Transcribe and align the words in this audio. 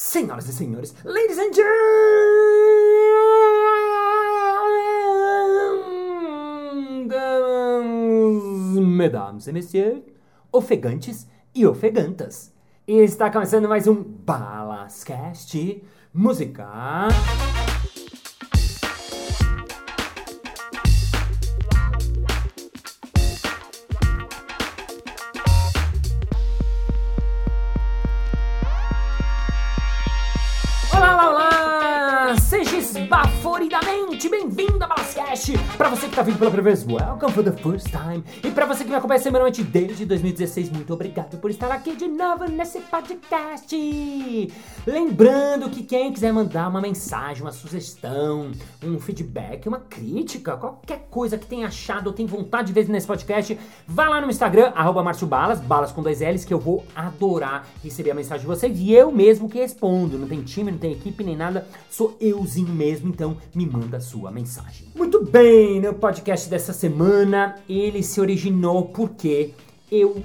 Senhoras 0.00 0.48
e 0.48 0.52
senhores, 0.52 0.94
ladies 1.04 1.38
and 1.38 1.52
gentlemen, 1.52 1.66
mesdames 8.96 9.48
e 9.48 9.52
messieurs, 9.52 10.04
ofegantes 10.52 11.26
e 11.52 11.66
ofegantas. 11.66 12.54
E 12.86 12.98
está 12.98 13.28
começando 13.28 13.68
mais 13.68 13.88
um 13.88 14.00
Balascast 14.00 15.82
Música. 16.14 17.08
Esbaforidamente 34.18 34.28
bem-vindo 34.28 34.84
a 35.38 35.48
Balascast! 35.48 35.52
Pra 35.76 35.88
você 35.88 36.08
que 36.08 36.16
tá 36.16 36.22
vindo 36.22 36.38
pela 36.38 36.50
primeira 36.50 36.74
vez, 36.74 36.86
welcome 36.86 37.32
for 37.32 37.44
the 37.44 37.52
first 37.52 37.88
time! 37.90 38.24
E 38.42 38.50
pra 38.50 38.66
você 38.66 38.84
que 38.84 38.90
me 38.90 38.96
acompanha 38.96 39.20
semanalmente 39.20 39.62
desde 39.62 40.04
2016, 40.04 40.70
muito 40.70 40.92
obrigado 40.92 41.38
por 41.38 41.50
estar 41.50 41.70
aqui 41.70 41.94
de 41.94 42.08
novo 42.08 42.44
nesse 42.46 42.80
podcast! 42.80 43.76
Lembrando 44.86 45.70
que 45.70 45.82
quem 45.82 46.12
quiser 46.12 46.32
mandar 46.32 46.68
uma 46.68 46.80
mensagem, 46.80 47.42
uma 47.42 47.52
sugestão, 47.52 48.50
um 48.82 48.98
feedback, 48.98 49.68
uma 49.68 49.80
crítica, 49.80 50.56
qualquer 50.56 51.06
coisa 51.10 51.38
que 51.38 51.46
tenha 51.46 51.68
achado 51.68 52.08
ou 52.08 52.12
tem 52.12 52.26
vontade 52.26 52.68
de 52.68 52.72
ver 52.72 52.88
nesse 52.88 53.06
podcast, 53.06 53.58
vá 53.86 54.08
lá 54.08 54.20
no 54.20 54.30
Instagram, 54.30 54.72
arroba 54.74 55.08
Balas, 55.28 55.60
balas 55.60 55.92
com 55.92 56.02
dois 56.02 56.20
L's, 56.20 56.44
que 56.44 56.52
eu 56.52 56.58
vou 56.58 56.84
adorar 56.94 57.66
receber 57.82 58.10
a 58.10 58.14
mensagem 58.14 58.42
de 58.42 58.46
vocês 58.46 58.78
e 58.78 58.92
eu 58.92 59.10
mesmo 59.10 59.48
que 59.48 59.58
respondo. 59.58 60.18
Não 60.18 60.28
tem 60.28 60.42
time, 60.42 60.70
não 60.70 60.78
tem 60.78 60.92
equipe 60.92 61.24
nem 61.24 61.36
nada, 61.36 61.66
sou 61.90 62.16
euzinho 62.20 62.74
mesmo, 62.74 63.08
então 63.08 63.36
me 63.54 63.66
manda 63.66 64.00
sua 64.00 64.30
mensagem. 64.30 64.88
Muito 64.94 65.27
bem, 65.28 65.80
no 65.80 65.92
podcast 65.92 66.48
dessa 66.48 66.72
semana 66.72 67.56
ele 67.68 68.02
se 68.02 68.18
originou 68.20 68.86
porque 68.86 69.50
eu 69.92 70.22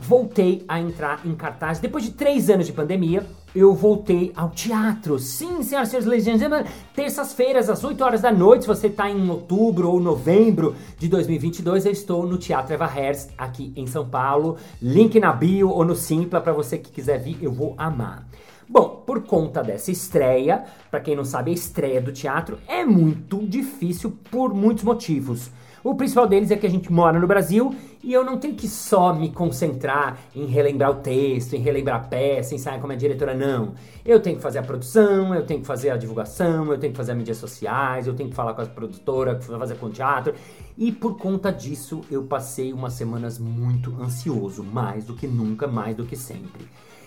voltei 0.00 0.64
a 0.66 0.80
entrar 0.80 1.20
em 1.26 1.34
cartaz. 1.34 1.78
Depois 1.78 2.04
de 2.04 2.12
três 2.12 2.48
anos 2.48 2.66
de 2.66 2.72
pandemia, 2.72 3.26
eu 3.54 3.74
voltei 3.74 4.32
ao 4.34 4.50
teatro. 4.50 5.18
Sim, 5.18 5.62
senhoras 5.62 5.88
e 5.88 5.90
senhores, 5.90 6.06
legendas, 6.06 6.66
terças-feiras, 6.94 7.68
às 7.68 7.84
8 7.84 8.02
horas 8.02 8.20
da 8.22 8.32
noite, 8.32 8.66
você 8.66 8.86
está 8.86 9.10
em 9.10 9.28
outubro 9.28 9.90
ou 9.90 10.00
novembro 10.00 10.74
de 10.98 11.08
2022, 11.08 11.86
eu 11.86 11.92
estou 11.92 12.26
no 12.26 12.38
Teatro 12.38 12.74
Eva 12.74 12.90
Hers, 12.94 13.28
aqui 13.36 13.72
em 13.76 13.86
São 13.86 14.08
Paulo. 14.08 14.56
Link 14.80 15.18
na 15.20 15.32
bio 15.32 15.68
ou 15.68 15.84
no 15.84 15.94
Simpla, 15.94 16.40
para 16.40 16.52
você 16.52 16.78
que 16.78 16.90
quiser 16.90 17.18
vir, 17.18 17.38
eu 17.42 17.52
vou 17.52 17.74
amar. 17.76 18.26
Bom, 18.68 19.02
por 19.06 19.22
conta 19.22 19.62
dessa 19.62 19.92
estreia, 19.92 20.64
para 20.90 21.00
quem 21.00 21.14
não 21.14 21.24
sabe, 21.24 21.52
a 21.52 21.54
estreia 21.54 22.00
do 22.00 22.10
teatro 22.10 22.58
é 22.66 22.84
muito 22.84 23.46
difícil 23.46 24.18
por 24.28 24.52
muitos 24.52 24.82
motivos. 24.82 25.50
O 25.84 25.94
principal 25.94 26.26
deles 26.26 26.50
é 26.50 26.56
que 26.56 26.66
a 26.66 26.70
gente 26.70 26.92
mora 26.92 27.16
no 27.16 27.28
Brasil 27.28 27.72
e 28.02 28.12
eu 28.12 28.24
não 28.24 28.38
tenho 28.38 28.56
que 28.56 28.66
só 28.66 29.14
me 29.14 29.30
concentrar 29.30 30.18
em 30.34 30.44
relembrar 30.46 30.90
o 30.90 30.94
texto, 30.96 31.54
em 31.54 31.60
relembrar 31.60 31.96
a 31.96 32.04
peça, 32.08 32.56
em 32.56 32.58
sair 32.58 32.80
como 32.80 32.92
a 32.92 32.96
diretora, 32.96 33.34
não. 33.34 33.74
Eu 34.04 34.18
tenho 34.18 34.34
que 34.34 34.42
fazer 34.42 34.58
a 34.58 34.64
produção, 34.64 35.32
eu 35.32 35.46
tenho 35.46 35.60
que 35.60 35.66
fazer 35.66 35.90
a 35.90 35.96
divulgação, 35.96 36.72
eu 36.72 36.78
tenho 36.78 36.92
que 36.92 36.96
fazer 36.96 37.12
as 37.12 37.18
mídias 37.18 37.36
sociais, 37.36 38.08
eu 38.08 38.14
tenho 38.14 38.30
que 38.30 38.34
falar 38.34 38.54
com 38.54 38.62
a 38.62 38.66
produtora, 38.66 39.40
fazer 39.40 39.76
com 39.76 39.86
o 39.86 39.90
teatro. 39.90 40.34
E 40.76 40.90
por 40.90 41.16
conta 41.16 41.52
disso, 41.52 42.00
eu 42.10 42.24
passei 42.24 42.72
umas 42.72 42.94
semanas 42.94 43.38
muito 43.38 43.94
ansioso, 44.02 44.64
mais 44.64 45.04
do 45.04 45.14
que 45.14 45.28
nunca, 45.28 45.68
mais 45.68 45.94
do 45.94 46.04
que 46.04 46.16
sempre. 46.16 46.66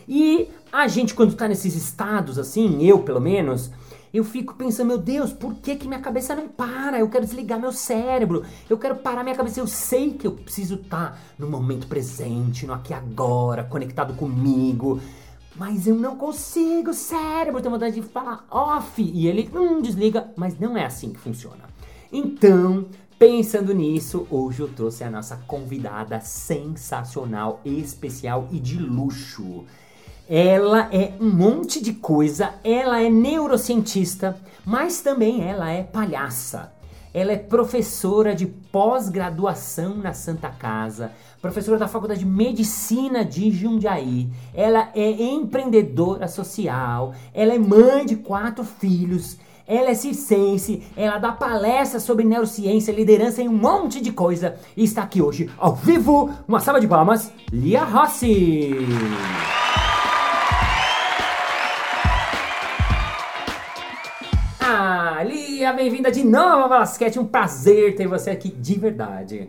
E 0.10 0.50
a 0.72 0.88
gente, 0.88 1.14
quando 1.14 1.36
tá 1.36 1.48
nesses 1.48 1.76
estados 1.76 2.40
assim, 2.40 2.84
eu 2.84 3.04
pelo 3.04 3.22
menos, 3.22 3.70
eu 4.12 4.24
fico 4.24 4.56
pensando, 4.56 4.88
meu 4.88 4.98
Deus, 4.98 5.32
por 5.32 5.54
que, 5.54 5.76
que 5.76 5.88
minha 5.88 6.00
cabeça 6.00 6.34
não 6.36 6.48
para? 6.48 6.98
Eu 6.98 7.08
quero 7.10 7.26
desligar 7.26 7.60
meu 7.60 7.72
cérebro, 7.72 8.44
eu 8.68 8.76
quero 8.76 8.96
parar 8.96 9.24
minha 9.24 9.36
cabeça. 9.36 9.60
Eu 9.60 9.68
sei 9.68 10.14
que 10.14 10.26
eu 10.26 10.32
preciso 10.32 10.76
estar 10.76 11.12
tá 11.12 11.18
no 11.38 11.48
momento 11.48 11.86
presente, 11.86 12.66
no 12.66 12.74
aqui 12.74 12.92
agora, 12.92 13.64
conectado 13.64 14.16
comigo. 14.16 15.00
Mas 15.56 15.86
eu 15.86 15.94
não 15.94 16.16
consigo, 16.16 16.92
cérebro, 16.92 17.62
tem 17.62 17.70
vontade 17.70 17.94
de 17.94 18.02
falar 18.02 18.48
off. 18.50 19.00
E 19.00 19.28
ele, 19.28 19.48
hum, 19.54 19.80
desliga, 19.80 20.32
mas 20.36 20.58
não 20.60 20.76
é 20.76 20.86
assim 20.86 21.14
que 21.14 21.20
funciona. 21.20 21.70
Então, 22.12 22.88
Pensando 23.20 23.74
nisso, 23.74 24.26
hoje 24.32 24.62
eu 24.62 24.70
trouxe 24.70 25.04
a 25.04 25.12
nossa 25.12 25.36
convidada 25.46 26.22
sensacional, 26.22 27.60
especial 27.66 28.48
e 28.50 28.62
de 28.62 28.78
luxo. 28.78 29.66
Ela 30.30 30.88
é 30.92 31.14
um 31.20 31.32
monte 31.32 31.82
de 31.82 31.92
coisa, 31.92 32.54
ela 32.64 33.02
é 33.02 33.10
neurocientista, 33.10 34.38
mas 34.64 35.02
também 35.02 35.44
ela 35.44 35.72
é 35.72 35.82
palhaça. 35.82 36.72
Ela 37.12 37.32
é 37.32 37.38
professora 37.38 38.36
de 38.36 38.46
pós-graduação 38.46 39.98
na 39.98 40.14
Santa 40.14 40.50
Casa, 40.50 41.12
professora 41.42 41.80
da 41.80 41.88
Faculdade 41.88 42.20
de 42.20 42.28
Medicina 42.28 43.26
de 43.26 43.50
Jundiaí. 43.50 44.30
Ela 44.54 44.92
é 44.94 45.10
empreendedora 45.10 46.28
social, 46.28 47.16
ela 47.34 47.56
é 47.56 47.58
mãe 47.58 48.06
de 48.06 48.16
quatro 48.16 48.64
filhos 48.64 49.40
ela 49.70 49.92
é 49.92 49.94
circense, 49.94 50.82
ela 50.98 51.20
dá 51.20 51.32
palestras 51.32 52.02
sobre 52.02 52.26
neurociência, 52.26 52.92
liderança 52.92 53.44
e 53.44 53.48
um 53.48 53.54
monte 53.54 54.02
de 54.02 54.12
coisa. 54.12 54.56
E 54.76 54.84
está 54.84 55.04
aqui 55.04 55.22
hoje, 55.22 55.48
ao 55.60 55.76
vivo, 55.76 56.32
uma 56.48 56.60
salva 56.60 56.82
de 56.82 56.88
palmas, 56.88 57.32
Lia 57.52 57.84
Rossi. 57.84 58.72
Lia, 65.60 65.74
bem-vinda 65.74 66.10
de 66.10 66.24
novo 66.24 66.64
ao 66.64 66.70
Basquete. 66.70 67.20
Um 67.20 67.26
prazer 67.26 67.94
ter 67.94 68.08
você 68.08 68.30
aqui 68.30 68.48
de 68.48 68.80
verdade. 68.80 69.46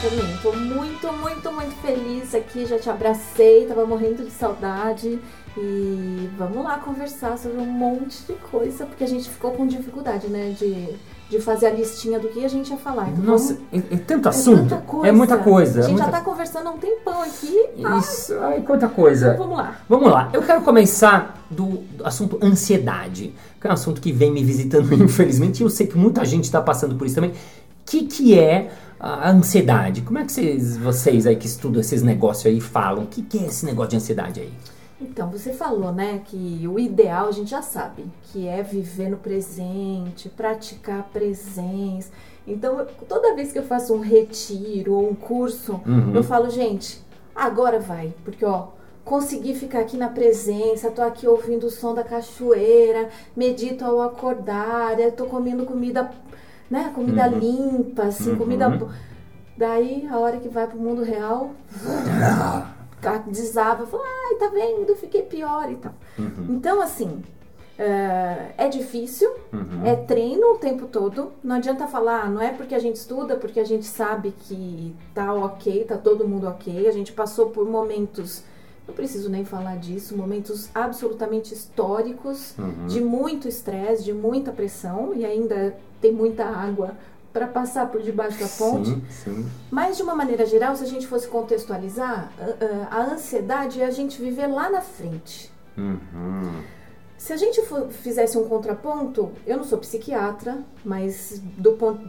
Também 0.00 0.36
tô 0.40 0.52
muito, 0.52 1.12
muito, 1.12 1.52
muito 1.52 1.76
feliz 1.82 2.32
aqui. 2.32 2.66
Já 2.66 2.78
te 2.78 2.88
abracei, 2.88 3.66
tava 3.66 3.84
morrendo 3.84 4.22
de 4.24 4.30
saudade. 4.30 5.18
E 5.58 6.30
vamos 6.38 6.62
lá 6.62 6.78
conversar 6.78 7.36
sobre 7.36 7.58
um 7.58 7.66
monte 7.66 8.22
de 8.22 8.34
coisa, 8.34 8.86
porque 8.86 9.02
a 9.02 9.08
gente 9.08 9.28
ficou 9.28 9.50
com 9.50 9.66
dificuldade, 9.66 10.28
né? 10.28 10.54
De, 10.56 10.96
de 11.30 11.40
fazer 11.40 11.66
a 11.66 11.70
listinha 11.70 12.18
do 12.18 12.26
que 12.26 12.44
a 12.44 12.48
gente 12.48 12.70
ia 12.70 12.76
falar. 12.76 13.08
Então, 13.08 13.22
Nossa, 13.22 13.54
vamos... 13.70 13.86
é, 13.90 13.94
é 13.94 13.98
tanto 13.98 14.28
assunto. 14.28 14.68
tanta 14.68 14.78
coisa. 14.78 15.06
É 15.06 15.12
muita 15.12 15.38
coisa. 15.38 15.78
A 15.78 15.82
gente 15.82 15.92
muita... 15.92 16.06
já 16.06 16.10
tá 16.10 16.20
conversando 16.22 16.66
há 16.66 16.70
um 16.72 16.78
tempão 16.78 17.22
aqui. 17.22 17.56
Isso, 18.00 18.34
ai, 18.40 18.60
quanta 18.62 18.88
coisa. 18.88 19.34
Então 19.34 19.44
vamos 19.44 19.58
lá. 19.58 19.78
Vamos 19.88 20.10
lá, 20.10 20.28
eu 20.32 20.42
quero 20.42 20.60
começar 20.62 21.46
do, 21.48 21.84
do 21.96 22.04
assunto 22.04 22.36
ansiedade, 22.42 23.32
que 23.60 23.66
é 23.66 23.70
um 23.70 23.74
assunto 23.74 24.00
que 24.00 24.10
vem 24.10 24.32
me 24.32 24.42
visitando, 24.42 24.92
infelizmente, 25.00 25.60
e 25.60 25.62
eu 25.62 25.70
sei 25.70 25.86
que 25.86 25.96
muita 25.96 26.24
gente 26.24 26.44
está 26.44 26.60
passando 26.60 26.96
por 26.96 27.06
isso 27.06 27.14
também. 27.14 27.30
O 27.30 27.34
que, 27.86 28.06
que 28.06 28.36
é 28.36 28.72
a 28.98 29.30
ansiedade? 29.30 30.02
Como 30.02 30.18
é 30.18 30.24
que 30.24 30.32
vocês, 30.32 30.76
vocês 30.76 31.26
aí 31.28 31.36
que 31.36 31.46
estudam 31.46 31.80
esses 31.80 32.02
negócios 32.02 32.46
aí 32.46 32.60
falam? 32.60 33.04
O 33.04 33.06
que, 33.06 33.22
que 33.22 33.38
é 33.38 33.46
esse 33.46 33.64
negócio 33.64 33.90
de 33.90 33.96
ansiedade 33.96 34.40
aí? 34.40 34.52
Então, 35.00 35.30
você 35.30 35.52
falou, 35.52 35.92
né, 35.92 36.20
que 36.26 36.68
o 36.68 36.78
ideal 36.78 37.28
a 37.28 37.32
gente 37.32 37.50
já 37.50 37.62
sabe, 37.62 38.04
que 38.24 38.46
é 38.46 38.62
viver 38.62 39.08
no 39.08 39.16
presente, 39.16 40.28
praticar 40.28 41.00
a 41.00 41.02
presença. 41.04 42.10
Então, 42.46 42.86
toda 43.08 43.34
vez 43.34 43.50
que 43.52 43.58
eu 43.58 43.62
faço 43.62 43.94
um 43.94 44.00
retiro 44.00 44.92
ou 44.94 45.08
um 45.10 45.14
curso, 45.14 45.80
Uhum. 45.86 46.12
eu 46.14 46.22
falo, 46.22 46.50
gente, 46.50 47.02
agora 47.34 47.78
vai, 47.80 48.12
porque 48.24 48.44
ó, 48.44 48.68
consegui 49.04 49.54
ficar 49.54 49.80
aqui 49.80 49.96
na 49.96 50.08
presença, 50.08 50.90
tô 50.90 51.00
aqui 51.02 51.26
ouvindo 51.26 51.66
o 51.66 51.70
som 51.70 51.94
da 51.94 52.04
cachoeira, 52.04 53.08
medito 53.34 53.84
ao 53.84 54.02
acordar, 54.02 54.96
tô 55.16 55.24
comendo 55.26 55.64
comida, 55.64 56.10
né, 56.70 56.92
comida 56.94 57.26
Uhum. 57.26 57.38
limpa, 57.38 58.02
assim, 58.04 58.32
Uhum. 58.32 58.36
comida 58.36 58.88
Daí, 59.56 60.06
a 60.10 60.18
hora 60.18 60.38
que 60.38 60.48
vai 60.48 60.66
pro 60.66 60.78
mundo 60.78 61.02
real, 61.02 61.50
desaba, 63.26 63.86
fala, 63.86 64.02
ai, 64.04 64.34
tá 64.36 64.48
vendo, 64.48 64.94
fiquei 64.96 65.22
pior 65.22 65.70
e 65.70 65.76
tal. 65.76 65.92
Uhum. 66.18 66.46
Então, 66.50 66.80
assim, 66.82 67.22
é, 67.78 68.52
é 68.58 68.68
difícil, 68.68 69.30
Uhum. 69.52 69.84
é 69.86 69.96
treino 69.96 70.54
o 70.54 70.58
tempo 70.58 70.86
todo. 70.86 71.32
Não 71.42 71.56
adianta 71.56 71.86
falar, 71.86 72.30
não 72.30 72.40
é 72.42 72.50
porque 72.52 72.74
a 72.74 72.78
gente 72.78 72.96
estuda, 72.96 73.36
porque 73.36 73.58
a 73.58 73.64
gente 73.64 73.86
sabe 73.86 74.34
que 74.42 74.94
tá 75.14 75.32
ok, 75.32 75.84
tá 75.84 75.96
todo 75.96 76.28
mundo 76.28 76.46
ok. 76.46 76.86
A 76.86 76.92
gente 76.92 77.12
passou 77.12 77.50
por 77.50 77.66
momentos, 77.68 78.44
não 78.86 78.94
preciso 78.94 79.30
nem 79.30 79.44
falar 79.44 79.76
disso, 79.78 80.16
momentos 80.16 80.68
absolutamente 80.74 81.54
históricos, 81.54 82.54
Uhum. 82.58 82.86
de 82.86 83.00
muito 83.00 83.48
estresse, 83.48 84.04
de 84.04 84.12
muita 84.12 84.52
pressão, 84.52 85.14
e 85.14 85.24
ainda 85.24 85.74
tem 86.00 86.12
muita 86.12 86.44
água 86.44 86.92
para 87.32 87.46
passar 87.46 87.88
por 87.90 88.02
debaixo 88.02 88.38
da 88.40 88.48
ponte. 88.48 88.88
Sim, 88.90 89.02
sim. 89.10 89.50
Mas 89.70 89.96
de 89.96 90.02
uma 90.02 90.14
maneira 90.14 90.44
geral, 90.46 90.74
se 90.74 90.82
a 90.82 90.86
gente 90.86 91.06
fosse 91.06 91.28
contextualizar, 91.28 92.30
a, 92.90 92.96
a- 92.96 93.12
ansiedade 93.12 93.80
é 93.80 93.84
a 93.86 93.90
gente 93.90 94.20
viver 94.20 94.46
lá 94.48 94.68
na 94.70 94.80
frente. 94.80 95.52
Uhum. 95.76 96.62
Se 97.16 97.32
a 97.34 97.36
gente 97.36 97.60
for, 97.66 97.88
fizesse 97.90 98.38
um 98.38 98.48
contraponto, 98.48 99.30
eu 99.46 99.58
não 99.58 99.64
sou 99.64 99.76
psiquiatra, 99.78 100.58
mas 100.84 101.40
do 101.58 101.72
ponto, 101.72 102.00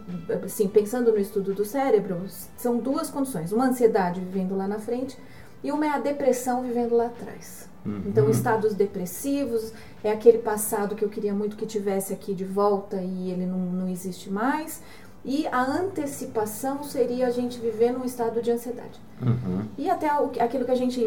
assim, 0.45 0.67
pensando 0.69 1.11
no 1.11 1.19
estudo 1.19 1.53
do 1.53 1.65
cérebro, 1.65 2.21
são 2.57 2.77
duas 2.77 3.09
condições: 3.09 3.51
uma 3.51 3.65
ansiedade 3.67 4.21
vivendo 4.21 4.55
lá 4.55 4.67
na 4.67 4.79
frente 4.79 5.17
e 5.63 5.71
uma 5.71 5.85
é 5.85 5.89
a 5.89 5.99
depressão 5.99 6.63
vivendo 6.63 6.95
lá 6.95 7.07
atrás. 7.07 7.69
Uhum. 7.85 8.03
Então, 8.05 8.29
estados 8.29 8.73
depressivos 8.75 9.73
é 10.03 10.11
aquele 10.11 10.37
passado 10.37 10.95
que 10.95 11.03
eu 11.03 11.09
queria 11.09 11.33
muito 11.33 11.55
que 11.57 11.65
tivesse 11.65 12.13
aqui 12.13 12.33
de 12.33 12.45
volta 12.45 13.01
e 13.01 13.31
ele 13.31 13.45
não, 13.45 13.57
não 13.57 13.89
existe 13.89 14.29
mais. 14.29 14.81
E 15.23 15.45
a 15.47 15.61
antecipação 15.61 16.83
seria 16.83 17.27
a 17.27 17.29
gente 17.29 17.59
viver 17.59 17.91
num 17.91 18.03
estado 18.03 18.41
de 18.41 18.51
ansiedade. 18.51 18.99
Uhum. 19.21 19.65
E 19.77 19.87
até 19.87 20.09
aquilo 20.09 20.65
que 20.65 20.71
a 20.71 20.75
gente 20.75 20.99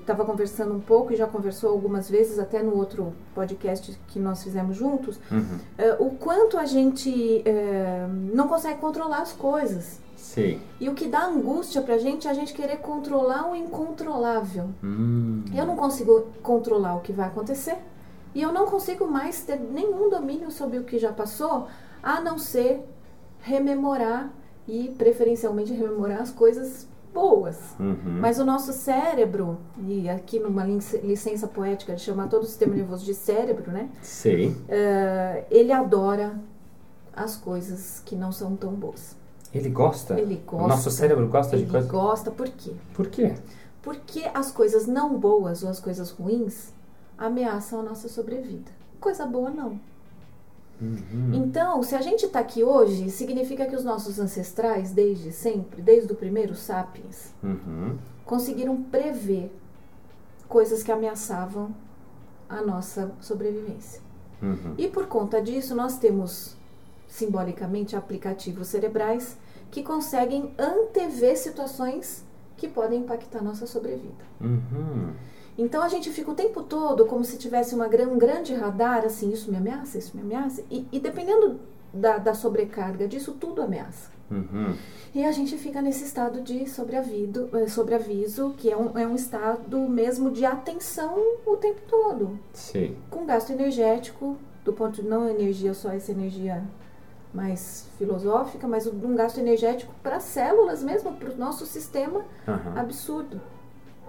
estava 0.00 0.24
conversando 0.24 0.74
um 0.74 0.80
pouco 0.80 1.12
e 1.12 1.16
já 1.16 1.26
conversou 1.26 1.70
algumas 1.70 2.08
vezes, 2.08 2.38
até 2.38 2.62
no 2.62 2.74
outro 2.74 3.12
podcast 3.34 3.98
que 4.08 4.18
nós 4.18 4.42
fizemos 4.42 4.76
juntos, 4.76 5.20
uhum. 5.30 5.58
uh, 5.78 6.06
o 6.06 6.10
quanto 6.16 6.56
a 6.56 6.64
gente 6.64 7.10
uh, 7.10 8.34
não 8.34 8.48
consegue 8.48 8.80
controlar 8.80 9.20
as 9.20 9.32
coisas. 9.32 10.00
Sim. 10.16 10.60
E 10.78 10.88
o 10.88 10.94
que 10.94 11.06
dá 11.06 11.26
angústia 11.26 11.82
pra 11.82 11.98
gente 11.98 12.28
é 12.28 12.30
a 12.30 12.34
gente 12.34 12.54
querer 12.54 12.78
controlar 12.78 13.50
o 13.50 13.56
incontrolável. 13.56 14.68
Hum. 14.82 15.44
Eu 15.54 15.66
não 15.66 15.76
consigo 15.76 16.28
controlar 16.42 16.96
o 16.96 17.00
que 17.00 17.12
vai 17.12 17.26
acontecer 17.26 17.76
e 18.34 18.42
eu 18.42 18.52
não 18.52 18.66
consigo 18.66 19.06
mais 19.06 19.42
ter 19.42 19.58
nenhum 19.58 20.08
domínio 20.08 20.50
sobre 20.50 20.78
o 20.78 20.84
que 20.84 20.98
já 20.98 21.12
passou, 21.12 21.66
a 22.02 22.20
não 22.20 22.38
ser 22.38 22.84
rememorar 23.40 24.32
e 24.66 24.88
preferencialmente 24.96 25.72
rememorar 25.72 26.20
as 26.20 26.30
coisas 26.30 26.86
boas. 27.12 27.58
Uhum. 27.78 28.18
Mas 28.20 28.38
o 28.38 28.44
nosso 28.44 28.72
cérebro, 28.72 29.58
e 29.86 30.08
aqui 30.08 30.38
numa 30.38 30.64
licença 30.64 31.46
poética 31.48 31.94
de 31.94 32.00
chamar 32.00 32.28
todo 32.28 32.44
o 32.44 32.46
sistema 32.46 32.74
nervoso 32.74 33.04
de 33.04 33.14
cérebro, 33.14 33.70
né? 33.70 33.90
Sim. 34.00 34.50
Uh, 34.50 35.44
ele 35.50 35.72
adora 35.72 36.40
as 37.14 37.36
coisas 37.36 38.00
que 38.04 38.14
não 38.14 38.30
são 38.30 38.56
tão 38.56 38.72
boas. 38.72 39.16
Ele 39.52 39.68
gosta? 39.68 40.18
Ele 40.18 40.40
gosta. 40.46 40.64
O 40.64 40.68
nosso 40.68 40.90
cérebro 40.90 41.26
gosta 41.26 41.56
de 41.56 41.64
coisas? 41.64 41.90
Ele 41.90 41.98
gosta, 41.98 42.30
por 42.30 42.48
quê? 42.48 42.72
Por 42.94 43.08
quê? 43.08 43.34
Porque 43.82 44.30
as 44.32 44.52
coisas 44.52 44.86
não 44.86 45.18
boas 45.18 45.62
ou 45.62 45.68
as 45.68 45.80
coisas 45.80 46.10
ruins 46.10 46.72
ameaçam 47.18 47.80
a 47.80 47.82
nossa 47.82 48.08
sobrevida. 48.08 48.70
Coisa 49.00 49.26
boa 49.26 49.50
não. 49.50 49.80
Uhum. 50.80 51.34
Então, 51.34 51.82
se 51.82 51.94
a 51.94 52.00
gente 52.00 52.26
está 52.26 52.40
aqui 52.40 52.64
hoje, 52.64 53.10
significa 53.10 53.66
que 53.66 53.76
os 53.76 53.84
nossos 53.84 54.18
ancestrais, 54.18 54.92
desde 54.92 55.32
sempre, 55.32 55.82
desde 55.82 56.12
o 56.12 56.16
primeiro 56.16 56.54
sapiens, 56.54 57.34
uhum. 57.42 57.98
conseguiram 58.24 58.82
prever 58.82 59.52
coisas 60.48 60.82
que 60.82 60.90
ameaçavam 60.90 61.74
a 62.48 62.62
nossa 62.62 63.12
sobrevivência. 63.20 64.00
Uhum. 64.42 64.74
E 64.78 64.88
por 64.88 65.06
conta 65.06 65.40
disso, 65.40 65.74
nós 65.74 65.98
temos 65.98 66.56
simbolicamente 67.06 67.94
aplicativos 67.94 68.68
cerebrais 68.68 69.36
que 69.70 69.82
conseguem 69.82 70.52
antever 70.58 71.36
situações 71.36 72.24
que 72.56 72.68
podem 72.68 73.00
impactar 73.00 73.42
nossa 73.42 73.66
sobrevida. 73.66 74.24
Uhum. 74.40 75.12
Então 75.60 75.82
a 75.82 75.88
gente 75.88 76.10
fica 76.10 76.30
o 76.30 76.34
tempo 76.34 76.62
todo 76.62 77.04
como 77.04 77.22
se 77.22 77.36
tivesse 77.36 77.74
uma, 77.74 77.86
um 77.86 78.18
grande 78.18 78.54
radar, 78.54 79.04
assim, 79.04 79.30
isso 79.30 79.50
me 79.50 79.58
ameaça, 79.58 79.98
isso 79.98 80.16
me 80.16 80.22
ameaça. 80.22 80.64
E, 80.70 80.86
e 80.90 80.98
dependendo 80.98 81.60
da, 81.92 82.16
da, 82.16 82.32
sobrecarga 82.32 83.06
disso, 83.06 83.36
tudo 83.38 83.60
ameaça. 83.60 84.10
Uhum. 84.30 84.74
E 85.14 85.22
a 85.22 85.30
gente 85.32 85.58
fica 85.58 85.82
nesse 85.82 86.04
estado 86.04 86.40
de 86.40 86.66
sobreaviso, 86.66 87.50
eh, 87.52 87.68
sobreaviso 87.68 88.54
que 88.56 88.70
é 88.70 88.76
um, 88.76 88.98
é 88.98 89.06
um 89.06 89.14
estado 89.14 89.78
mesmo 89.80 90.30
de 90.30 90.46
atenção 90.46 91.18
o 91.44 91.56
tempo 91.56 91.82
todo. 91.86 92.38
Sim. 92.54 92.96
Com 93.10 93.26
gasto 93.26 93.50
energético, 93.50 94.38
do 94.64 94.72
ponto 94.72 95.02
de 95.02 95.08
não 95.08 95.28
energia 95.28 95.74
só 95.74 95.90
essa 95.90 96.10
energia 96.10 96.64
mais 97.34 97.86
filosófica, 97.98 98.66
mas 98.66 98.86
um 98.86 99.14
gasto 99.14 99.38
energético 99.38 99.92
para 100.02 100.20
células 100.20 100.82
mesmo, 100.82 101.12
para 101.12 101.30
o 101.30 101.36
nosso 101.36 101.66
sistema 101.66 102.24
uhum. 102.48 102.78
absurdo. 102.78 103.40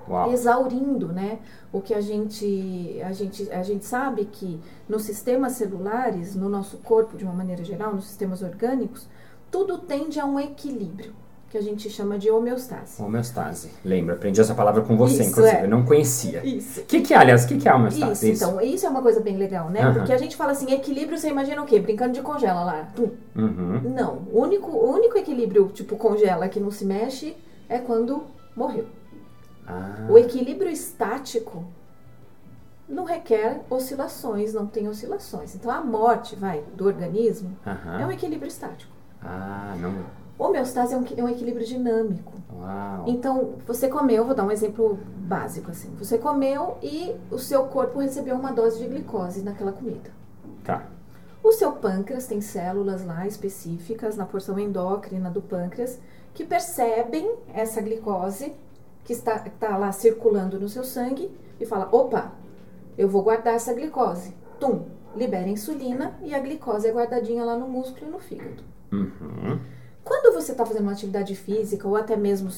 Uau. 0.09 0.31
exaurindo, 0.31 1.07
né? 1.07 1.39
O 1.71 1.81
que 1.81 1.93
a 1.93 2.01
gente, 2.01 3.01
a 3.03 3.11
gente, 3.11 3.51
a 3.51 3.63
gente 3.63 3.85
sabe 3.85 4.25
que 4.25 4.59
nos 4.87 5.03
sistemas 5.03 5.53
celulares, 5.53 6.35
no 6.35 6.49
nosso 6.49 6.77
corpo 6.77 7.17
de 7.17 7.23
uma 7.23 7.33
maneira 7.33 7.63
geral, 7.63 7.95
nos 7.95 8.05
sistemas 8.05 8.41
orgânicos, 8.41 9.07
tudo 9.49 9.77
tende 9.77 10.19
a 10.19 10.25
um 10.25 10.39
equilíbrio 10.39 11.13
que 11.51 11.57
a 11.57 11.61
gente 11.61 11.89
chama 11.89 12.17
de 12.17 12.31
homeostase. 12.31 13.01
Homeostase. 13.03 13.71
Lembra, 13.83 14.15
aprendi 14.15 14.39
essa 14.39 14.55
palavra 14.55 14.81
com 14.83 14.95
você, 14.95 15.21
isso, 15.21 15.31
inclusive, 15.31 15.57
é. 15.57 15.63
eu 15.65 15.69
não 15.69 15.83
conhecia. 15.83 16.41
Isso. 16.45 16.79
O 16.79 16.85
que, 16.85 17.01
que 17.01 17.13
é, 17.13 17.17
aliás, 17.17 17.43
o 17.43 17.47
que, 17.49 17.57
que 17.57 17.67
é 17.67 17.75
homeostase? 17.75 18.31
Isso, 18.31 18.43
isso, 18.43 18.43
então, 18.45 18.61
isso 18.61 18.85
é 18.85 18.89
uma 18.89 19.01
coisa 19.01 19.19
bem 19.19 19.35
legal, 19.35 19.69
né? 19.69 19.85
Uhum. 19.85 19.95
Porque 19.95 20.13
a 20.13 20.17
gente 20.17 20.37
fala 20.37 20.53
assim, 20.53 20.71
equilíbrio, 20.71 21.17
você 21.17 21.27
imagina 21.27 21.61
o 21.61 21.65
quê? 21.65 21.77
Brincando 21.77 22.13
de 22.13 22.21
congela 22.21 22.63
lá. 22.63 22.87
Uhum. 23.35 23.81
Não, 23.93 24.19
o 24.31 24.39
único, 24.39 24.71
o 24.71 24.93
único 24.93 25.17
equilíbrio, 25.17 25.69
tipo, 25.73 25.97
congela 25.97 26.47
que 26.47 26.57
não 26.57 26.71
se 26.71 26.85
mexe 26.85 27.35
é 27.67 27.79
quando 27.79 28.23
morreu. 28.55 28.85
Ah. 29.67 30.07
O 30.09 30.17
equilíbrio 30.17 30.69
estático 30.69 31.65
não 32.87 33.05
requer 33.05 33.61
oscilações, 33.69 34.53
não 34.53 34.67
tem 34.67 34.87
oscilações. 34.87 35.55
Então, 35.55 35.71
a 35.71 35.81
morte, 35.81 36.35
vai, 36.35 36.63
do 36.75 36.85
organismo, 36.85 37.57
uhum. 37.65 37.99
é 37.99 38.05
um 38.05 38.11
equilíbrio 38.11 38.47
estático. 38.47 38.91
Ah, 39.23 39.75
não... 39.79 40.21
Homeostase 40.37 40.95
é 40.95 40.97
um, 40.97 41.05
é 41.17 41.23
um 41.23 41.29
equilíbrio 41.29 41.65
dinâmico. 41.65 42.33
Uau. 42.51 43.03
Então, 43.05 43.53
você 43.67 43.87
comeu, 43.87 44.25
vou 44.25 44.33
dar 44.33 44.43
um 44.43 44.51
exemplo 44.51 44.97
básico 45.17 45.69
assim. 45.69 45.93
Você 45.99 46.17
comeu 46.17 46.77
e 46.81 47.15
o 47.29 47.37
seu 47.37 47.65
corpo 47.65 47.99
recebeu 47.99 48.35
uma 48.35 48.51
dose 48.51 48.79
de 48.79 48.87
glicose 48.87 49.43
naquela 49.43 49.71
comida. 49.71 50.09
Tá. 50.63 50.87
O 51.43 51.51
seu 51.51 51.73
pâncreas 51.73 52.25
tem 52.25 52.41
células 52.41 53.05
lá 53.05 53.27
específicas 53.27 54.17
na 54.17 54.25
porção 54.25 54.57
endócrina 54.57 55.29
do 55.29 55.41
pâncreas 55.41 55.99
que 56.33 56.43
percebem 56.43 57.35
essa 57.53 57.81
glicose 57.81 58.53
que 59.03 59.13
está, 59.13 59.35
está 59.45 59.77
lá 59.77 59.91
circulando 59.91 60.59
no 60.59 60.69
seu 60.69 60.83
sangue 60.83 61.31
e 61.59 61.65
fala: 61.65 61.89
opa, 61.91 62.33
eu 62.97 63.07
vou 63.07 63.23
guardar 63.23 63.55
essa 63.55 63.73
glicose. 63.73 64.33
Tum, 64.59 64.85
libera 65.15 65.49
insulina 65.49 66.17
e 66.21 66.33
a 66.33 66.39
glicose 66.39 66.87
é 66.87 66.91
guardadinha 66.91 67.43
lá 67.43 67.57
no 67.57 67.67
músculo 67.67 68.07
e 68.07 68.11
no 68.11 68.19
fígado. 68.19 68.63
Uhum. 68.91 69.59
Quando 70.03 70.33
você 70.33 70.51
está 70.51 70.65
fazendo 70.65 70.83
uma 70.83 70.93
atividade 70.93 71.35
física 71.35 71.87
ou 71.87 71.95
até 71.95 72.15
mesmo 72.15 72.49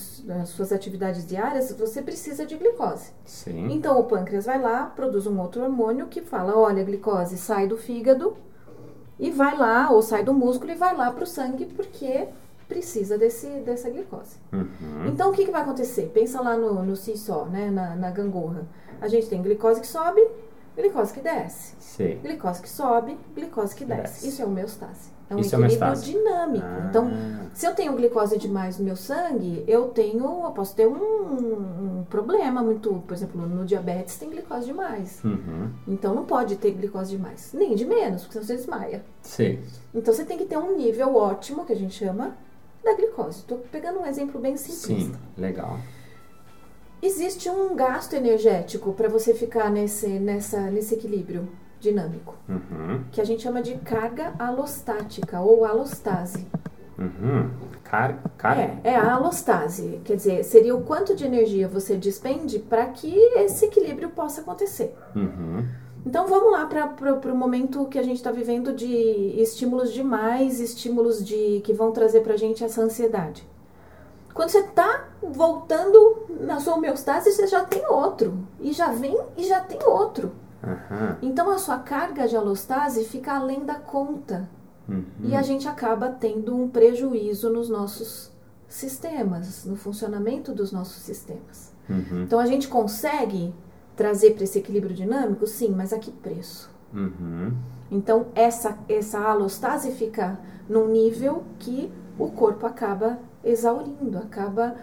as 0.42 0.50
suas 0.50 0.72
atividades 0.72 1.26
diárias, 1.26 1.74
você 1.74 2.02
precisa 2.02 2.46
de 2.46 2.56
glicose. 2.56 3.12
Sim. 3.26 3.72
Então 3.72 4.00
o 4.00 4.06
pâncreas 4.06 4.46
vai 4.46 4.62
lá, 4.62 4.86
produz 4.86 5.28
um 5.28 5.40
outro 5.40 5.62
hormônio 5.62 6.08
que 6.08 6.22
fala: 6.22 6.58
olha, 6.58 6.82
a 6.82 6.86
glicose 6.86 7.38
sai 7.38 7.68
do 7.68 7.78
fígado 7.78 8.36
e 9.20 9.30
vai 9.30 9.58
lá, 9.58 9.92
ou 9.92 10.02
sai 10.02 10.24
do 10.24 10.34
músculo 10.34 10.72
e 10.72 10.76
vai 10.76 10.96
lá 10.96 11.12
para 11.12 11.24
o 11.24 11.28
sangue, 11.28 11.66
porque 11.66 12.28
precisa 12.68 13.18
desse, 13.18 13.48
dessa 13.62 13.90
glicose. 13.90 14.38
Uhum. 14.52 15.08
Então 15.08 15.30
o 15.30 15.34
que, 15.34 15.46
que 15.46 15.52
vai 15.52 15.62
acontecer? 15.62 16.12
Pensa 16.14 16.42
lá 16.42 16.58
no, 16.58 16.84
no 16.84 16.96
CISO, 16.96 17.46
né, 17.46 17.70
na, 17.70 17.96
na 17.96 18.12
gangorra. 18.12 18.68
A 19.02 19.08
gente 19.08 19.28
tem 19.28 19.42
glicose 19.42 19.82
que 19.82 19.88
sobe, 19.88 20.26
glicose 20.76 21.14
que 21.14 21.22
desce. 21.22 21.76
Sim. 21.80 22.20
Glicose 22.24 22.62
que 22.62 22.70
sobe, 22.70 23.18
glicose 23.36 23.76
que 23.76 23.86
desce. 23.86 24.02
desce. 24.02 24.28
Isso 24.28 24.42
é 24.42 24.46
homeostase. 24.46 25.14
É 25.30 25.36
um 25.36 25.40
Isso 25.40 25.56
é 25.56 25.60
equilíbrio 25.60 25.92
é 25.92 25.96
dinâmico. 25.96 26.66
Ah. 26.66 26.88
Então, 26.90 27.12
se 27.54 27.66
eu 27.66 27.74
tenho 27.74 27.94
glicose 27.96 28.38
demais 28.38 28.78
no 28.78 28.86
meu 28.86 28.96
sangue, 28.96 29.64
eu 29.68 29.88
tenho, 29.90 30.24
eu 30.44 30.52
posso 30.52 30.76
ter 30.76 30.88
um, 30.88 32.00
um 32.00 32.06
problema 32.10 32.62
muito, 32.62 33.04
por 33.08 33.14
exemplo, 33.14 33.42
no 33.42 33.66
diabetes 33.66 34.18
tem 34.18 34.30
glicose 34.30 34.66
demais. 34.66 35.24
Uhum. 35.24 35.70
Então 35.88 36.14
não 36.14 36.26
pode 36.26 36.56
ter 36.58 36.72
glicose 36.72 37.12
demais, 37.12 37.52
nem 37.54 37.76
de 37.76 37.86
menos, 37.86 38.24
porque 38.24 38.34
senão 38.34 38.46
você 38.46 38.56
desmaia. 38.56 39.04
Sim. 39.22 39.60
Então 39.94 40.14
você 40.14 40.26
tem 40.26 40.38
que 40.38 40.46
ter 40.46 40.58
um 40.58 40.78
nível 40.78 41.16
ótimo, 41.16 41.66
que 41.66 41.74
a 41.74 41.78
gente 41.78 41.94
chama, 41.94 42.36
da 42.84 42.94
glicose. 42.94 43.40
Estou 43.40 43.60
pegando 43.72 44.00
um 44.00 44.06
exemplo 44.06 44.40
bem 44.40 44.58
simples. 44.58 45.06
Sim, 45.06 45.16
legal. 45.38 45.80
Existe 47.02 47.50
um 47.50 47.76
gasto 47.76 48.14
energético 48.14 48.94
para 48.94 49.10
você 49.10 49.34
ficar 49.34 49.70
nesse, 49.70 50.08
nessa, 50.08 50.72
nesse 50.72 50.96
equilíbrio 50.96 51.50
dinâmico, 51.80 52.36
uhum. 52.48 53.04
que 53.12 53.20
a 53.20 53.26
gente 53.26 53.44
chama 53.44 53.62
de 53.62 53.76
carga 53.76 54.34
alostática 54.40 55.42
ou 55.42 55.66
alostase. 55.66 56.48
Uhum. 56.98 57.50
Car 57.84 58.18
car 58.38 58.58
é, 58.58 58.80
é 58.84 58.96
a 58.96 59.16
alostase, 59.16 60.00
quer 60.06 60.16
dizer, 60.16 60.44
seria 60.46 60.74
o 60.74 60.84
quanto 60.84 61.16
de 61.16 61.26
energia 61.26 61.68
você 61.68 61.98
despende 61.98 62.58
para 62.58 62.86
que 62.88 63.14
esse 63.36 63.66
equilíbrio 63.66 64.10
possa 64.10 64.42
acontecer. 64.42 64.96
Uhum. 65.14 65.66
Então 66.06 66.28
vamos 66.28 66.52
lá 66.52 66.66
para 66.66 67.34
o 67.34 67.38
momento 67.38 67.86
que 67.86 67.98
a 67.98 68.04
gente 68.04 68.18
está 68.18 68.32
vivendo 68.32 68.74
de 68.74 68.86
estímulos 69.42 69.94
demais, 69.94 70.60
estímulos 70.60 71.24
de 71.24 71.62
que 71.64 71.74
vão 71.74 71.92
trazer 71.92 72.22
para 72.22 72.34
a 72.34 72.38
gente 72.38 72.64
essa 72.64 72.82
ansiedade. 72.82 73.48
Quando 74.34 74.50
você 74.50 74.60
está 74.60 75.10
voltando 75.22 76.26
na 76.42 76.60
sua 76.60 76.76
homeostase, 76.76 77.32
você 77.32 77.48
já 77.48 77.64
tem 77.64 77.86
outro. 77.88 78.38
E 78.60 78.74
já 78.74 78.92
vem 78.92 79.18
e 79.38 79.44
já 79.44 79.60
tem 79.62 79.82
outro. 79.84 80.32
Uhum. 80.64 81.16
Então 81.22 81.50
a 81.52 81.58
sua 81.58 81.78
carga 81.78 82.28
de 82.28 82.36
alostase 82.36 83.04
fica 83.06 83.34
além 83.34 83.64
da 83.64 83.76
conta. 83.76 84.50
Uhum. 84.90 85.06
E 85.24 85.36
a 85.36 85.42
gente 85.42 85.68
acaba 85.68 86.10
tendo 86.10 86.56
um 86.56 86.68
prejuízo 86.68 87.50
nos 87.50 87.70
nossos 87.70 88.32
sistemas, 88.68 89.66
no 89.66 89.76
funcionamento 89.76 90.52
dos 90.52 90.72
nossos 90.72 91.04
sistemas. 91.04 91.72
Uhum. 91.90 92.24
Então 92.24 92.40
a 92.40 92.46
gente 92.46 92.68
consegue 92.68 93.54
trazer 93.96 94.32
para 94.32 94.44
esse 94.44 94.60
equilíbrio 94.60 94.96
dinâmico? 94.96 95.46
Sim, 95.48 95.74
mas 95.76 95.94
a 95.94 96.00
que 96.00 96.12
preço? 96.12 96.70
Uhum. 96.94 97.54
Então, 97.92 98.28
essa, 98.36 98.78
essa 98.90 99.20
alostase 99.20 99.92
fica 99.92 100.40
num 100.68 100.88
nível 100.88 101.44
que 101.60 101.92
o 102.18 102.30
corpo 102.30 102.66
acaba 102.66 103.20
exaurindo, 103.44 104.18
acaba 104.18 104.76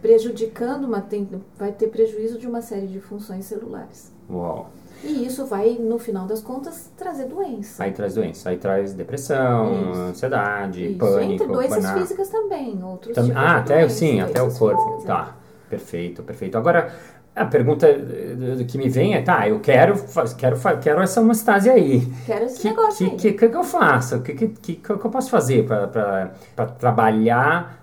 prejudicando, 0.00 0.84
uma, 0.84 1.00
tem, 1.00 1.28
vai 1.56 1.72
ter 1.72 1.88
prejuízo 1.88 2.38
de 2.38 2.46
uma 2.46 2.62
série 2.62 2.86
de 2.86 3.00
funções 3.00 3.44
celulares. 3.46 4.12
Uau. 4.30 4.70
E 5.02 5.24
isso 5.24 5.46
vai, 5.46 5.74
no 5.74 5.98
final 5.98 6.26
das 6.26 6.40
contas, 6.40 6.90
trazer 6.96 7.26
doença. 7.26 7.84
Aí 7.84 7.92
traz 7.92 8.14
doença, 8.14 8.50
aí 8.50 8.56
traz 8.56 8.94
depressão, 8.94 9.92
Isso. 9.92 10.00
ansiedade, 10.00 10.88
Isso. 10.88 10.98
pânico, 10.98 11.32
Entre 11.44 11.46
doenças 11.46 11.90
físicas 11.92 12.28
também, 12.28 12.82
outros 12.82 13.14
Tam- 13.14 13.24
tipos 13.24 13.40
ah, 13.40 13.56
até 13.58 13.78
doenças, 13.80 13.98
sim, 13.98 14.20
até 14.20 14.42
o 14.42 14.52
corpo. 14.52 14.80
físicas, 14.82 15.04
Tá, 15.04 15.36
perfeito, 15.70 16.22
perfeito. 16.24 16.58
Agora, 16.58 16.92
a 17.38 17.46
pergunta 17.46 17.86
eh, 17.86 18.64
que 18.66 18.76
me 18.76 18.88
vem 18.88 19.14
é, 19.14 19.22
tá, 19.22 19.48
eu 19.48 19.60
quero, 19.60 19.94
quero, 20.36 20.58
quero 20.80 21.00
essa 21.00 21.20
homeostase 21.20 21.70
aí. 21.70 22.06
Quero 22.26 22.44
esse 22.44 22.60
que, 22.60 22.68
negócio 22.68 22.96
que, 22.96 23.04
aí. 23.04 23.18
que, 23.18 23.32
que, 23.32 23.48
que 23.48 23.56
eu 23.56 23.64
faço? 23.64 24.16
O 24.16 24.22
que, 24.22 24.34
que, 24.34 24.48
que, 24.48 24.74
que 24.76 24.90
eu 24.90 25.10
posso 25.10 25.30
fazer 25.30 25.64
para 25.66 26.66
trabalhar 26.66 27.78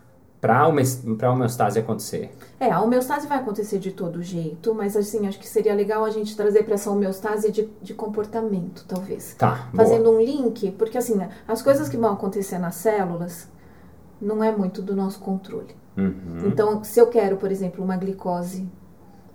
para 0.45 0.59
a 0.59 0.67
homeostase 1.31 1.79
acontecer? 1.79 2.31
É, 2.59 2.71
a 2.71 2.79
homeostase 2.79 3.27
vai 3.27 3.39
acontecer 3.39 3.79
de 3.79 3.91
todo 3.91 4.21
jeito, 4.21 4.75
mas 4.75 4.95
assim, 4.95 5.27
acho 5.27 5.39
que 5.39 5.47
seria 5.47 5.73
legal 5.73 6.05
a 6.05 6.09
gente 6.11 6.35
trazer 6.35 6.63
para 6.63 6.75
essa 6.75 6.91
homeostase 6.91 7.51
de, 7.51 7.67
de 7.81 7.93
comportamento, 7.93 8.85
talvez. 8.87 9.33
Tá, 9.33 9.67
boa. 9.71 9.83
Fazendo 9.83 10.11
um 10.11 10.21
link, 10.21 10.71
porque 10.73 10.97
assim, 10.97 11.19
as 11.47 11.61
coisas 11.61 11.89
que 11.89 11.97
vão 11.97 12.13
acontecer 12.13 12.59
nas 12.59 12.75
células 12.75 13.49
não 14.21 14.43
é 14.43 14.55
muito 14.55 14.81
do 14.81 14.95
nosso 14.95 15.19
controle. 15.19 15.75
Uhum. 15.97 16.43
Então, 16.45 16.83
se 16.83 16.99
eu 16.99 17.07
quero, 17.07 17.37
por 17.37 17.51
exemplo, 17.51 17.83
uma 17.83 17.97
glicose 17.97 18.67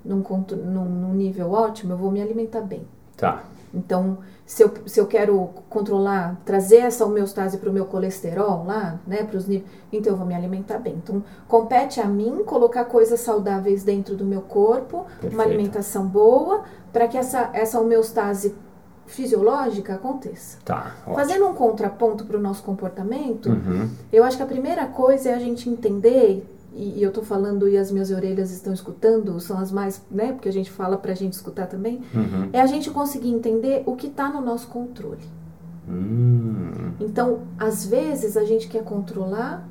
num, 0.04 0.22
num, 0.64 0.84
num 0.84 1.14
nível 1.14 1.52
ótimo, 1.52 1.92
eu 1.92 1.96
vou 1.96 2.10
me 2.10 2.20
alimentar 2.22 2.60
bem. 2.62 2.86
Tá, 3.16 3.42
Então, 3.74 4.18
se 4.46 4.62
eu, 4.64 4.70
se 4.86 4.98
eu 4.98 5.06
quero 5.06 5.50
controlar, 5.68 6.40
trazer 6.44 6.78
essa 6.78 7.04
homeostase 7.04 7.58
para 7.58 7.70
o 7.70 7.72
meu 7.72 7.84
colesterol 7.84 8.64
lá, 8.64 8.98
né, 9.06 9.22
para 9.22 9.36
os 9.36 9.46
níveis, 9.46 9.70
então 9.92 10.12
eu 10.12 10.16
vou 10.16 10.26
me 10.26 10.34
alimentar 10.34 10.78
bem. 10.78 10.94
Então, 10.96 11.22
compete 11.46 12.00
a 12.00 12.06
mim 12.06 12.42
colocar 12.44 12.84
coisas 12.86 13.20
saudáveis 13.20 13.84
dentro 13.84 14.16
do 14.16 14.24
meu 14.24 14.40
corpo, 14.40 15.04
Perfeito. 15.20 15.34
uma 15.34 15.44
alimentação 15.44 16.06
boa, 16.06 16.62
para 16.92 17.06
que 17.06 17.16
essa, 17.16 17.50
essa 17.52 17.78
homeostase 17.80 18.54
fisiológica 19.06 19.94
aconteça. 19.94 20.58
tá. 20.64 20.94
Fazendo 21.14 21.46
um 21.46 21.54
contraponto 21.54 22.24
para 22.24 22.36
o 22.36 22.40
nosso 22.40 22.62
comportamento, 22.62 23.50
Uhum. 23.50 23.88
eu 24.12 24.24
acho 24.24 24.36
que 24.36 24.42
a 24.42 24.46
primeira 24.46 24.86
coisa 24.86 25.30
é 25.30 25.34
a 25.34 25.38
gente 25.38 25.68
entender, 25.68 26.44
e, 26.74 26.98
e 26.98 27.02
eu 27.02 27.10
tô 27.12 27.22
falando 27.22 27.68
e 27.68 27.76
as 27.76 27.90
minhas 27.90 28.10
orelhas 28.10 28.50
estão 28.52 28.72
escutando, 28.72 29.38
são 29.40 29.58
as 29.58 29.70
mais, 29.72 30.02
né, 30.10 30.32
porque 30.32 30.48
a 30.48 30.52
gente 30.52 30.70
fala 30.70 30.96
pra 30.96 31.14
gente 31.14 31.32
escutar 31.34 31.66
também, 31.66 32.00
Uhum. 32.14 32.48
é 32.52 32.60
a 32.60 32.66
gente 32.66 32.90
conseguir 32.90 33.30
entender 33.30 33.82
o 33.86 33.96
que 33.96 34.06
está 34.06 34.28
no 34.30 34.40
nosso 34.40 34.68
controle. 34.68 35.24
Hum, 35.88 36.92
Então, 37.00 37.40
às 37.58 37.84
vezes 37.86 38.36
a 38.36 38.44
gente 38.44 38.68
quer 38.68 38.84
controlar 38.84 39.66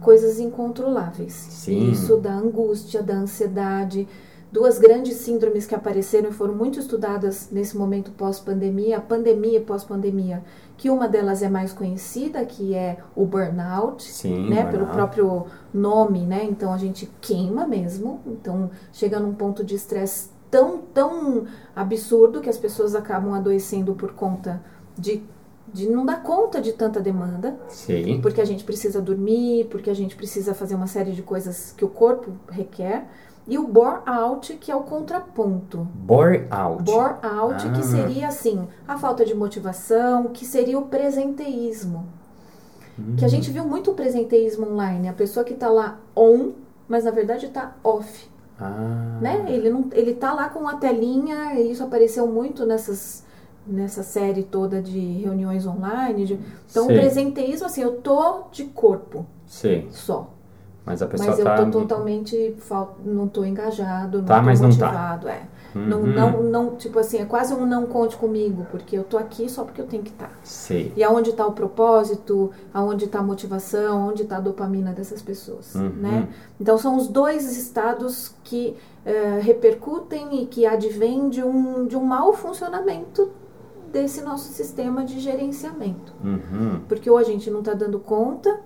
coisas 0.00 0.38
incontroláveis. 0.40 1.32
Sim. 1.32 1.90
Isso 1.90 2.16
da 2.16 2.34
angústia, 2.34 3.02
da 3.02 3.14
ansiedade, 3.14 4.06
duas 4.52 4.78
grandes 4.78 5.16
síndromes 5.18 5.66
que 5.66 5.74
apareceram 5.74 6.30
e 6.30 6.32
foram 6.32 6.54
muito 6.54 6.78
estudadas 6.78 7.48
nesse 7.50 7.76
momento 7.76 8.10
pós-pandemia, 8.12 8.98
a 8.98 9.00
pandemia 9.00 9.58
e 9.58 9.60
pós-pandemia, 9.60 10.42
que 10.76 10.90
uma 10.90 11.08
delas 11.08 11.42
é 11.42 11.48
mais 11.48 11.72
conhecida, 11.72 12.44
que 12.44 12.74
é 12.74 12.98
o 13.14 13.24
burnout, 13.24 14.02
sim, 14.02 14.48
né, 14.48 14.62
burnout. 14.62 14.70
pelo 14.70 14.86
próprio 14.86 15.46
nome, 15.72 16.20
né? 16.26 16.44
Então 16.44 16.72
a 16.72 16.78
gente 16.78 17.10
queima 17.20 17.66
mesmo. 17.66 18.20
Então 18.26 18.70
chega 18.92 19.20
num 19.20 19.34
ponto 19.34 19.64
de 19.64 19.74
estresse 19.74 20.28
tão, 20.50 20.78
tão 20.78 21.46
absurdo 21.74 22.40
que 22.40 22.48
as 22.48 22.56
pessoas 22.56 22.94
acabam 22.94 23.34
adoecendo 23.34 23.94
por 23.94 24.12
conta 24.12 24.62
de, 24.96 25.22
de 25.72 25.88
não 25.88 26.06
dar 26.06 26.22
conta 26.22 26.60
de 26.60 26.72
tanta 26.72 27.00
demanda, 27.00 27.58
Sim, 27.68 28.20
porque 28.20 28.40
a 28.40 28.44
gente 28.44 28.62
precisa 28.62 29.00
dormir, 29.00 29.66
porque 29.68 29.90
a 29.90 29.94
gente 29.94 30.14
precisa 30.14 30.54
fazer 30.54 30.76
uma 30.76 30.86
série 30.86 31.10
de 31.10 31.22
coisas 31.22 31.74
que 31.76 31.84
o 31.84 31.88
corpo 31.88 32.32
requer. 32.48 33.06
E 33.46 33.58
o 33.58 33.66
bore 33.68 34.00
out, 34.06 34.54
que 34.54 34.70
é 34.72 34.76
o 34.76 34.80
contraponto. 34.84 35.86
bore 35.94 36.46
out. 36.50 36.82
Bore 36.82 37.14
out, 37.22 37.66
Ah. 37.68 37.72
que 37.74 37.82
seria 37.84 38.28
assim, 38.28 38.66
a 38.88 38.96
falta 38.96 39.24
de 39.24 39.34
motivação, 39.34 40.24
que 40.28 40.46
seria 40.46 40.78
o 40.78 40.86
presenteísmo. 40.86 42.06
Hum. 42.98 43.16
Que 43.18 43.24
a 43.24 43.28
gente 43.28 43.50
viu 43.50 43.64
muito 43.66 43.92
presenteísmo 43.92 44.66
online. 44.70 45.08
A 45.08 45.12
pessoa 45.12 45.44
que 45.44 45.52
tá 45.54 45.68
lá 45.68 45.98
on, 46.16 46.52
mas 46.88 47.04
na 47.04 47.10
verdade 47.10 47.48
tá 47.48 47.76
off, 47.84 48.30
Ah, 48.58 49.18
né? 49.20 49.44
Ele, 49.48 49.68
não, 49.68 49.88
ele 49.92 50.14
tá 50.14 50.32
lá 50.32 50.48
com 50.48 50.66
a 50.68 50.76
telinha, 50.76 51.54
e 51.54 51.72
isso 51.72 51.82
apareceu 51.82 52.26
muito 52.26 52.64
nessas, 52.64 53.24
nessa 53.66 54.02
série 54.04 54.44
toda 54.44 54.80
de 54.80 54.98
reuniões 55.22 55.66
online. 55.66 56.24
de- 56.24 56.38
então, 56.70 56.86
Sim. 56.86 56.92
o 56.92 56.98
presenteísmo, 56.98 57.66
assim, 57.66 57.82
eu 57.82 57.96
tô 58.00 58.44
de 58.52 58.64
corpo 58.66 59.26
Sim, 59.46 59.88
só. 59.90 60.30
Mas 60.84 61.00
a 61.02 61.06
pessoa 61.06 61.30
Mas 61.30 61.38
eu 61.38 61.44
tá... 61.44 61.56
tô 61.64 61.70
totalmente, 61.70 62.54
fal- 62.58 62.96
não 63.04 63.26
tô 63.26 63.44
engajado, 63.44 64.18
não 64.18 64.24
Tá, 64.24 64.38
tô 64.40 64.42
mas 64.44 64.60
não 64.60 64.68
tá. 64.70 64.86
motivado, 64.86 65.28
é. 65.28 65.42
Não, 65.74 66.02
Uhum. 66.02 66.06
não, 66.14 66.42
não, 66.44 66.76
tipo 66.76 67.00
assim, 67.00 67.18
é 67.18 67.24
quase 67.24 67.52
um 67.52 67.66
não 67.66 67.84
conte 67.86 68.16
comigo, 68.16 68.64
porque 68.70 68.96
eu 68.96 69.02
tô 69.02 69.18
aqui 69.18 69.48
só 69.48 69.64
porque 69.64 69.80
eu 69.80 69.86
tenho 69.88 70.04
que 70.04 70.10
estar. 70.10 70.30
Sim. 70.44 70.92
E 70.94 71.02
aonde 71.02 71.30
está 71.30 71.44
o 71.44 71.50
propósito, 71.52 72.52
aonde 72.72 73.06
está 73.06 73.18
a 73.18 73.22
motivação, 73.24 74.08
onde 74.08 74.22
está 74.22 74.36
a 74.36 74.40
dopamina 74.40 74.92
dessas 74.92 75.20
pessoas, 75.20 75.74
Uhum. 75.74 75.88
né? 75.96 76.28
Então 76.60 76.78
são 76.78 76.96
os 76.96 77.08
dois 77.08 77.56
estados 77.56 78.32
que 78.44 78.76
eh, 79.04 79.40
repercutem 79.42 80.42
e 80.42 80.46
que 80.46 80.64
advêm 80.64 81.28
de 81.28 81.42
um, 81.42 81.86
de 81.86 81.96
um 81.96 82.04
mau 82.04 82.32
funcionamento 82.32 83.30
desse 83.92 84.22
nosso 84.22 84.52
sistema 84.52 85.04
de 85.04 85.18
gerenciamento. 85.18 86.12
Uhum. 86.24 86.80
Porque 86.88 87.10
ou 87.10 87.18
a 87.18 87.22
gente 87.24 87.50
não 87.50 87.58
está 87.60 87.74
dando 87.74 87.98
conta 87.98 88.60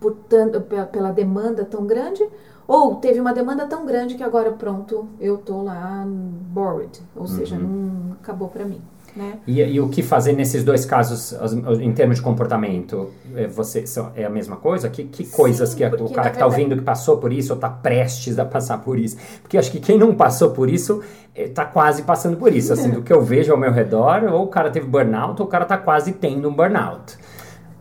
por 0.00 0.12
tanto, 0.28 0.60
pe- 0.60 0.84
pela 0.86 1.10
demanda 1.12 1.64
tão 1.64 1.86
grande, 1.86 2.22
ou 2.68 2.96
teve 2.96 3.20
uma 3.20 3.32
demanda 3.32 3.66
tão 3.66 3.86
grande 3.86 4.14
que 4.16 4.22
agora 4.22 4.50
pronto, 4.52 5.08
eu 5.20 5.38
tô 5.38 5.62
lá 5.62 6.04
bored, 6.06 7.00
ou 7.14 7.26
seja, 7.26 7.54
Uhum. 7.56 7.62
não 8.06 8.12
acabou 8.20 8.48
para 8.48 8.64
mim, 8.64 8.80
né? 9.14 9.34
E, 9.46 9.60
e 9.62 9.80
o 9.80 9.88
que 9.88 10.02
fazer 10.02 10.32
nesses 10.32 10.64
dois 10.64 10.84
casos, 10.84 11.32
as- 11.34 11.52
em 11.52 11.92
termos 11.92 12.16
de 12.16 12.22
comportamento? 12.22 13.10
É, 13.36 13.46
você, 13.46 13.86
são- 13.86 14.10
é 14.16 14.24
a 14.24 14.30
mesma 14.30 14.56
coisa? 14.56 14.88
Que, 14.88 15.04
que 15.04 15.26
coisas 15.26 15.74
que 15.74 15.84
a- 15.84 15.88
o 15.88 16.10
cara 16.10 16.30
que 16.30 16.36
está 16.36 16.46
ouvindo 16.46 16.74
que 16.76 16.82
passou 16.82 17.18
por 17.18 17.32
isso 17.32 17.52
ou 17.52 17.56
está 17.56 17.68
prestes 17.70 18.38
a 18.38 18.44
passar 18.44 18.78
por 18.78 18.98
isso? 18.98 19.16
Porque 19.42 19.56
acho 19.56 19.70
que 19.70 19.78
quem 19.78 19.96
não 19.98 20.14
passou 20.14 20.50
por 20.50 20.68
isso 20.68 21.02
está 21.36 21.64
quase 21.66 22.02
passando 22.02 22.36
por 22.36 22.52
isso. 22.52 22.72
Assim, 22.72 22.90
do 22.90 23.02
que 23.02 23.12
eu 23.12 23.22
vejo 23.22 23.52
ao 23.52 23.58
meu 23.58 23.70
redor, 23.70 24.24
ou 24.32 24.42
o 24.44 24.48
cara 24.48 24.70
teve 24.70 24.86
burnout 24.86 25.40
ou 25.40 25.46
o 25.46 25.50
cara 25.50 25.62
está 25.64 25.76
quase 25.78 26.12
tendo 26.12 26.48
um 26.48 26.52
burnout. 26.54 27.16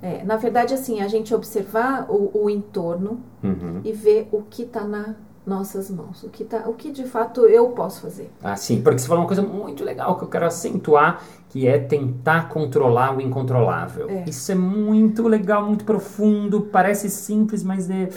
É, 0.06 0.24
na 0.24 0.38
verdade, 0.38 0.72
assim, 0.74 1.02
a 1.02 1.08
gente 1.08 1.34
observar 1.34 2.06
o, 2.10 2.44
o 2.44 2.50
entorno 2.50 3.20
Uhum. 3.44 3.82
e 3.84 3.92
ver 3.92 4.30
o 4.32 4.44
que 4.44 4.62
está 4.62 4.84
nas 4.84 5.16
nossas 5.46 5.90
mãos, 5.90 6.24
o 6.24 6.30
que, 6.30 6.44
tá, 6.44 6.64
o 6.68 6.74
que 6.74 6.92
de 6.92 7.06
fato 7.06 7.42
eu 7.42 7.70
posso 7.70 8.02
fazer. 8.02 8.32
Ah, 8.44 8.56
sim, 8.56 8.82
porque 8.82 9.00
você 9.00 9.08
falou 9.08 9.24
uma 9.24 9.28
coisa 9.28 9.42
muito 9.42 9.84
legal 9.84 10.16
que 10.18 10.24
eu 10.24 10.28
quero 10.28 10.46
acentuar, 10.46 11.22
que 11.50 11.68
é 11.68 11.78
tentar 11.80 12.50
controlar 12.50 13.16
o 13.16 13.22
incontrolável. 13.22 14.10
É. 14.10 14.26
Isso 14.28 14.52
é 14.52 14.56
muito 14.56 15.28
legal, 15.28 15.66
muito 15.66 15.86
profundo, 15.86 16.62
parece 16.62 17.10
simples, 17.10 17.64
mas 17.64 17.90
é... 17.90 18.10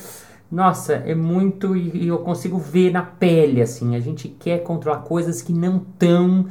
Nossa, 0.51 0.95
é 0.95 1.15
muito... 1.15 1.77
E 1.77 2.05
e 2.05 2.09
eu 2.09 2.19
consigo 2.19 2.59
ver 2.59 2.91
na 2.91 3.03
pele, 3.03 3.61
assim, 3.63 3.95
a 3.97 4.01
gente 4.01 4.29
quer 4.29 4.63
controlar 4.63 5.01
coisas 5.01 5.43
que 5.43 5.53
não 5.53 5.77
estão 5.77 6.47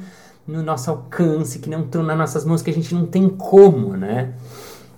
no 0.48 0.62
nosso 0.64 0.90
alcance, 0.92 1.60
que 1.60 1.70
não 1.70 1.82
estão 1.82 2.04
nas 2.04 2.18
nossas 2.18 2.46
mãos, 2.46 2.62
que 2.62 2.70
a 2.70 2.74
gente 2.74 2.94
não 2.94 3.06
tem 3.06 3.28
como, 3.28 3.98
né? 3.98 4.34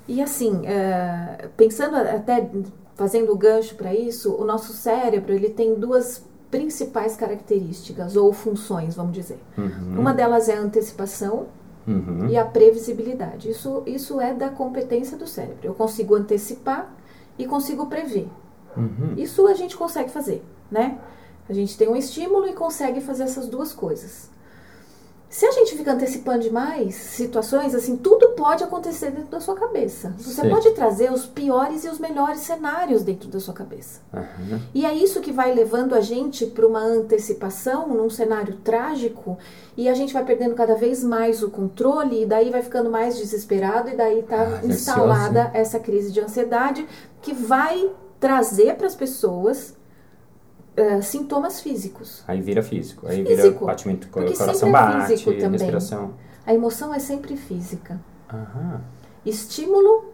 E 0.10 0.24
assim, 0.24 0.66
é, 0.66 1.48
pensando 1.56 1.96
até 1.96 2.50
fazendo 2.96 3.32
o 3.32 3.38
gancho 3.38 3.76
para 3.76 3.94
isso, 3.94 4.34
o 4.34 4.44
nosso 4.44 4.74
cérebro 4.74 5.32
ele 5.32 5.50
tem 5.52 5.76
duas 5.76 6.26
principais 6.50 7.16
características 7.16 8.16
ou 8.16 8.34
funções, 8.34 8.96
vamos 8.96 9.14
dizer. 9.14 9.40
Uhum, 9.56 10.00
Uma 10.00 10.12
delas 10.12 10.50
é 10.50 10.58
a 10.58 10.62
antecipação 10.62 11.46
uhum, 11.88 12.28
e 12.28 12.36
a 12.36 12.44
previsibilidade. 12.44 13.52
Isso, 13.52 13.84
isso 13.86 14.20
é 14.20 14.34
da 14.34 14.50
competência 14.50 15.16
do 15.16 15.28
cérebro. 15.28 15.60
Eu 15.62 15.76
consigo 15.76 16.16
antecipar 16.16 16.92
e 17.38 17.46
consigo 17.46 17.86
prever. 17.86 18.28
uhum. 18.76 19.14
Isso 19.16 19.46
a 19.46 19.54
gente 19.54 19.78
consegue 19.78 20.10
fazer, 20.10 20.44
né? 20.72 20.98
A 21.48 21.54
gente 21.54 21.78
tem 21.78 21.88
um 21.88 21.96
estímulo 21.96 22.48
e 22.48 22.54
consegue 22.54 23.00
fazer 23.00 23.24
essas 23.24 23.48
duas 23.48 23.74
coisas. 23.74 24.32
Se 25.30 25.46
a 25.46 25.52
gente 25.52 25.78
fica 25.78 25.94
antecipando 25.94 26.40
demais 26.40 26.96
situações, 26.96 27.76
assim, 27.76 27.96
tudo 27.96 28.30
pode 28.30 28.64
acontecer 28.64 29.12
dentro 29.12 29.30
da 29.30 29.40
sua 29.40 29.54
cabeça. 29.54 30.12
Você 30.18 30.42
Sim. 30.42 30.50
pode 30.50 30.72
trazer 30.72 31.12
os 31.12 31.28
piores 31.28 31.84
e 31.86 31.88
os 31.88 32.00
melhores 32.00 32.40
cenários 32.40 33.04
dentro 33.04 33.30
da 33.30 33.40
sua 33.40 33.54
cabeça. 33.54 34.02
Aham. 34.12 34.60
E 34.74 34.88
é 34.88 34.92
isso 34.94 35.22
que 35.22 35.32
vai 35.32 35.54
levando 35.54 35.94
a 35.94 36.02
gente 36.02 36.48
para 36.48 36.66
uma 36.66 36.82
antecipação 36.82 37.88
num 37.90 38.10
cenário 38.10 38.56
trágico 38.64 39.38
e 39.78 39.88
a 39.88 39.94
gente 39.94 40.14
vai 40.14 40.26
perdendo 40.26 40.56
cada 40.56 40.74
vez 40.74 41.04
mais 41.04 41.44
o 41.44 41.50
controle 41.52 42.24
e 42.24 42.26
daí 42.26 42.50
vai 42.50 42.64
ficando 42.64 42.90
mais 42.90 43.16
desesperado 43.16 43.90
e 43.90 43.96
daí 43.96 44.22
está 44.22 44.62
Ah, 44.64 44.66
instalada 44.66 45.52
essa 45.54 45.80
crise 45.80 46.12
de 46.12 46.20
ansiedade 46.22 46.88
que 47.22 47.34
vai 47.34 47.92
trazer 48.20 48.76
para 48.78 48.88
as 48.88 48.96
pessoas 48.96 49.76
eh, 50.80 51.02
sintomas 51.02 51.62
físicos. 51.62 52.24
Aí 52.28 52.42
vira 52.42 52.62
físico, 52.64 53.08
aí 53.08 53.24
vira 53.24 53.44
Físico. 53.44 53.66
batimento, 53.66 54.08
co- 54.10 54.20
Porque 54.22 54.38
coração 54.38 54.70
é 54.70 54.72
bate, 54.72 55.08
físico 55.08 55.32
também. 55.34 55.52
respiração. 55.52 56.14
A 56.46 56.54
emoção 56.54 56.94
é 56.94 57.00
sempre 57.00 57.36
física. 57.38 58.00
Aham. 58.32 58.82
Estímulo, 59.26 60.06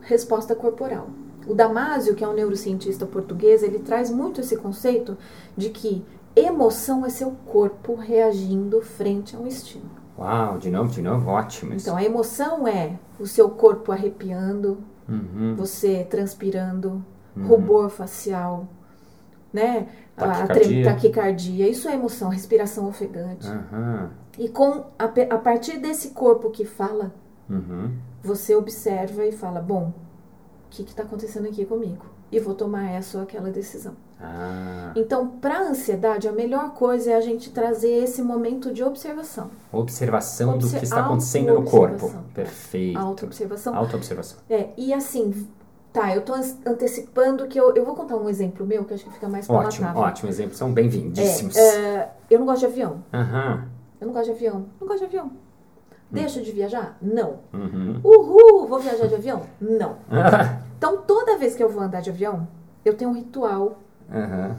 resposta 0.00 0.54
corporal. 0.54 1.08
O 1.46 1.54
Damásio, 1.54 2.14
que 2.14 2.22
é 2.24 2.28
um 2.28 2.34
neurocientista 2.34 3.06
português, 3.06 3.62
ele 3.62 3.78
traz 3.78 4.10
muito 4.10 4.40
esse 4.40 4.56
conceito 4.56 5.16
de 5.56 5.70
que 5.70 6.04
emoção 6.36 7.04
é 7.04 7.08
seu 7.10 7.30
corpo 7.46 7.94
reagindo 7.94 8.80
frente 8.80 9.34
a 9.34 9.38
um 9.38 9.46
estímulo. 9.46 9.90
Uau, 10.18 10.58
de 10.58 10.70
novo, 10.70 10.90
de 10.90 11.00
novo, 11.02 11.30
ótimo. 11.30 11.74
isso. 11.74 11.86
Então, 11.86 11.96
a 11.96 12.04
emoção 12.04 12.66
é 12.66 12.98
o 13.18 13.26
seu 13.26 13.48
corpo 13.50 13.92
arrepiando, 13.92 14.78
Uhum. 15.08 15.54
você 15.56 16.04
transpirando, 16.08 17.02
Uhum. 17.36 17.46
rubor 17.46 17.88
facial, 17.88 18.66
né? 19.58 19.86
A 20.16 20.20
Taquicardia. 20.26 20.64
tre- 20.64 20.84
taquicardia. 20.84 21.68
Isso 21.68 21.88
é 21.88 21.94
emoção, 21.94 22.28
respiração 22.28 22.88
ofegante. 22.88 23.46
Aham. 23.46 24.10
E 24.38 24.48
com 24.48 24.84
a, 24.98 25.04
a 25.30 25.38
partir 25.38 25.78
desse 25.78 26.10
corpo 26.10 26.50
que 26.50 26.64
fala, 26.64 27.12
Uhum. 27.48 27.92
você 28.22 28.54
observa 28.54 29.24
e 29.24 29.32
fala: 29.32 29.60
bom, 29.60 29.92
o 30.66 30.70
que 30.70 30.82
está 30.82 31.02
acontecendo 31.02 31.46
aqui 31.48 31.64
comigo? 31.64 32.04
E 32.30 32.38
vou 32.38 32.54
tomar 32.54 32.90
essa 32.90 33.16
ou 33.18 33.22
aquela 33.24 33.50
decisão. 33.50 33.94
Ah, 34.20 34.92
Então, 34.96 35.28
para 35.28 35.58
a 35.60 35.62
ansiedade, 35.70 36.28
a 36.28 36.32
melhor 36.32 36.74
coisa 36.74 37.12
é 37.12 37.14
a 37.16 37.20
gente 37.20 37.50
trazer 37.50 37.88
esse 38.04 38.20
momento 38.20 38.70
de 38.72 38.82
observação. 38.84 39.48
observação 39.72 40.50
do 40.58 40.64
Obser- 40.66 40.78
que 40.80 40.84
está 40.84 41.06
acontecendo 41.06 41.54
no 41.54 41.62
corpo. 41.62 42.12
Perfeito. 42.34 42.98
Auto-observação. 42.98 43.74
Autoobservação. 43.74 44.38
É, 44.50 44.70
e 44.76 44.92
assim, 44.92 45.46
tá, 46.00 46.14
eu 46.14 46.22
tô 46.22 46.34
an- 46.34 46.56
antecipando 46.66 47.46
que 47.46 47.58
eu, 47.58 47.74
eu 47.74 47.84
vou 47.84 47.94
contar 47.94 48.16
um 48.16 48.28
exemplo 48.28 48.66
meu 48.66 48.84
que 48.84 48.94
acho 48.94 49.04
que 49.04 49.10
fica 49.12 49.28
mais 49.28 49.48
Ótimo, 49.48 49.86
palatável. 49.86 50.02
ótimo. 50.08 50.28
Exemplos 50.30 50.56
são 50.58 50.72
bem-vindíssimos. 50.72 51.56
É, 51.56 52.10
eu 52.30 52.38
não 52.38 52.46
gosto 52.46 52.60
de 52.60 52.66
avião. 52.66 53.02
Aham. 53.12 53.64
Eu 54.00 54.06
não 54.06 54.14
gosto 54.14 54.26
de 54.26 54.32
avião. 54.32 54.66
Não 54.80 54.86
gosto 54.86 55.00
de 55.00 55.04
avião. 55.06 55.30
Deixo 56.10 56.40
de 56.42 56.52
viajar? 56.52 56.96
Não. 57.02 57.40
Uhum. 57.52 58.00
Uhul, 58.02 58.66
vou 58.66 58.78
viajar 58.78 59.06
de 59.06 59.14
avião? 59.14 59.42
Não. 59.60 59.96
Aham. 60.10 60.62
Então, 60.78 60.98
toda 61.02 61.36
vez 61.36 61.54
que 61.54 61.62
eu 61.62 61.68
vou 61.68 61.82
andar 61.82 62.00
de 62.00 62.10
avião, 62.10 62.46
eu 62.84 62.94
tenho 62.94 63.10
um 63.10 63.14
ritual 63.14 63.78
Aham. 64.10 64.56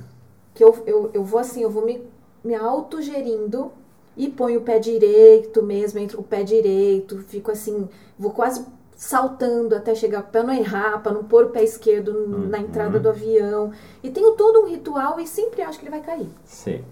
que 0.53 0.63
eu, 0.63 0.77
eu, 0.86 1.10
eu 1.13 1.24
vou 1.24 1.39
assim, 1.39 1.62
eu 1.63 1.69
vou 1.69 1.86
me, 1.86 2.03
me 2.43 2.53
autogerindo 2.53 3.72
e 4.17 4.27
ponho 4.29 4.60
o 4.60 4.63
pé 4.63 4.79
direito 4.79 5.63
mesmo, 5.63 5.98
entro 6.00 6.19
o 6.19 6.24
pé 6.24 6.43
direito, 6.43 7.19
fico 7.27 7.50
assim, 7.51 7.88
vou 8.17 8.31
quase 8.31 8.65
saltando 9.03 9.74
até 9.77 9.96
chegar, 9.96 10.24
para 10.24 10.44
não 10.44 10.53
errar, 10.53 11.01
para 11.01 11.13
não 11.13 11.24
pôr 11.24 11.46
o 11.46 11.50
pé 11.51 11.63
esquerdo 11.63 12.12
n- 12.12 12.48
na 12.50 12.58
Uhum. 12.58 12.63
entrada 12.65 13.00
do 13.00 13.08
avião. 13.08 13.72
E 14.03 14.10
tenho 14.10 14.34
todo 14.34 14.60
um 14.60 14.65
ritual 14.68 15.18
e 15.22 15.25
sempre 15.25 15.62
acho 15.62 15.79
que 15.79 15.86
ele 15.86 15.91
vai 15.91 16.01
cair. 16.01 16.27
Sim. 16.44 16.84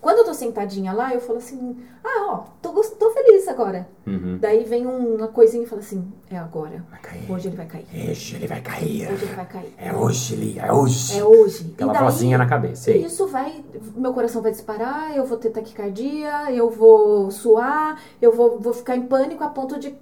Quando 0.00 0.18
eu 0.18 0.24
tô 0.24 0.34
sentadinha 0.34 0.92
lá, 0.92 1.14
eu 1.14 1.20
falo 1.20 1.38
assim, 1.38 1.76
ah, 2.02 2.26
ó, 2.28 2.36
tô, 2.60 2.70
tô 2.72 3.10
feliz 3.12 3.46
agora. 3.46 3.86
Uhum. 4.04 4.36
Daí 4.40 4.64
vem 4.64 4.84
um- 4.84 5.14
uma 5.14 5.28
coisinha 5.28 5.62
e 5.62 5.66
fala 5.66 5.80
assim, 5.80 6.12
é 6.28 6.36
agora. 6.36 6.84
Vai 6.90 6.98
cair. 7.00 7.30
Hoje 7.30 7.46
ele 7.46 7.56
vai 7.56 7.66
cair. 7.66 7.86
Hoje 8.10 8.34
ele 8.34 8.46
vai 8.48 8.60
cair. 8.60 9.12
Hoje 9.12 9.24
ele 9.24 9.34
vai 9.36 9.46
cair. 9.46 9.74
É 9.78 9.94
hoje, 9.94 10.34
Lia. 10.34 10.62
É 10.62 10.72
hoje. 10.72 11.16
É 11.20 11.24
hoje. 11.24 11.70
Aquela 11.74 11.92
e 11.92 11.94
daí, 11.94 12.02
vozinha 12.04 12.36
na 12.36 12.46
cabeça. 12.46 12.82
Sei. 12.82 13.04
Isso 13.04 13.28
vai, 13.28 13.64
meu 13.94 14.12
coração 14.12 14.42
vai 14.42 14.50
disparar, 14.50 15.16
eu 15.16 15.24
vou 15.24 15.38
ter 15.38 15.50
taquicardia, 15.50 16.50
eu 16.52 16.68
vou 16.68 17.30
suar, 17.30 17.96
eu 18.20 18.32
vou, 18.32 18.58
vou 18.58 18.72
ficar 18.72 18.96
em 18.96 19.02
pânico 19.06 19.44
a 19.44 19.48
ponto 19.50 19.78
de 19.78 19.94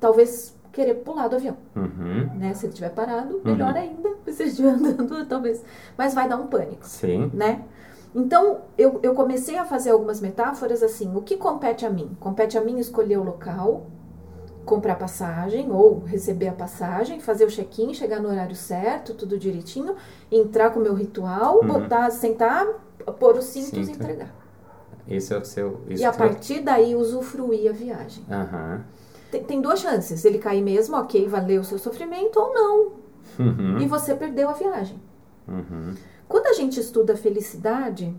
talvez 0.00 0.54
querer 0.72 0.94
pular 0.96 1.28
do 1.28 1.36
avião, 1.36 1.56
Uhum. 1.74 2.30
né? 2.34 2.52
Se 2.54 2.66
ele 2.66 2.72
estiver 2.72 2.90
parado, 2.90 3.40
melhor 3.44 3.74
ainda. 3.74 4.10
Se 4.30 4.42
ele 4.42 4.50
estiver 4.50 4.68
andando, 4.70 5.24
talvez. 5.26 5.62
Mas 5.96 6.12
vai 6.14 6.28
dar 6.28 6.36
um 6.36 6.46
pânico, 6.48 6.84
Sim. 6.86 7.30
né? 7.32 7.62
Então, 8.14 8.62
eu, 8.76 8.98
eu 9.02 9.14
comecei 9.14 9.56
a 9.58 9.64
fazer 9.64 9.90
algumas 9.90 10.20
metáforas 10.20 10.82
assim. 10.82 11.14
O 11.14 11.22
que 11.22 11.36
compete 11.36 11.84
a 11.86 11.90
mim? 11.90 12.16
Compete 12.20 12.56
a 12.58 12.60
mim 12.60 12.78
escolher 12.78 13.18
o 13.18 13.22
local, 13.22 13.86
comprar 14.64 14.96
passagem 14.96 15.70
ou 15.70 16.00
receber 16.00 16.48
a 16.48 16.52
passagem, 16.52 17.20
fazer 17.20 17.44
o 17.44 17.48
check-in, 17.50 17.94
chegar 17.94 18.20
no 18.20 18.28
horário 18.28 18.56
certo, 18.56 19.14
tudo 19.14 19.38
direitinho, 19.38 19.94
entrar 20.30 20.70
com 20.70 20.80
o 20.80 20.82
meu 20.82 20.94
ritual, 20.94 21.60
Uhum. 21.60 21.66
botar, 21.68 22.10
sentar, 22.10 22.66
pôr 23.18 23.36
os 23.36 23.44
cintos 23.44 23.86
e 23.88 23.92
entregar. 23.92 24.34
Esse 25.08 25.32
é 25.32 25.38
o 25.38 25.44
seu. 25.44 25.80
Isso 25.88 26.02
E 26.02 26.04
a 26.04 26.12
partir 26.12 26.60
daí 26.60 26.94
usufruir 26.96 27.70
a 27.70 27.72
viagem. 27.72 28.24
Aham. 28.30 28.82
Tem, 29.30 29.42
tem 29.42 29.60
duas 29.60 29.80
chances, 29.80 30.24
ele 30.24 30.38
cair 30.38 30.62
mesmo, 30.62 30.96
ok, 30.96 31.26
valeu 31.28 31.60
o 31.60 31.64
seu 31.64 31.78
sofrimento 31.78 32.38
ou 32.38 32.54
não. 32.54 32.92
Uhum. 33.38 33.78
E 33.80 33.86
você 33.86 34.14
perdeu 34.14 34.48
a 34.48 34.52
viagem. 34.52 35.00
Uhum. 35.46 35.94
Quando 36.28 36.46
a 36.46 36.52
gente 36.52 36.80
estuda 36.80 37.16
felicidade, 37.16 38.14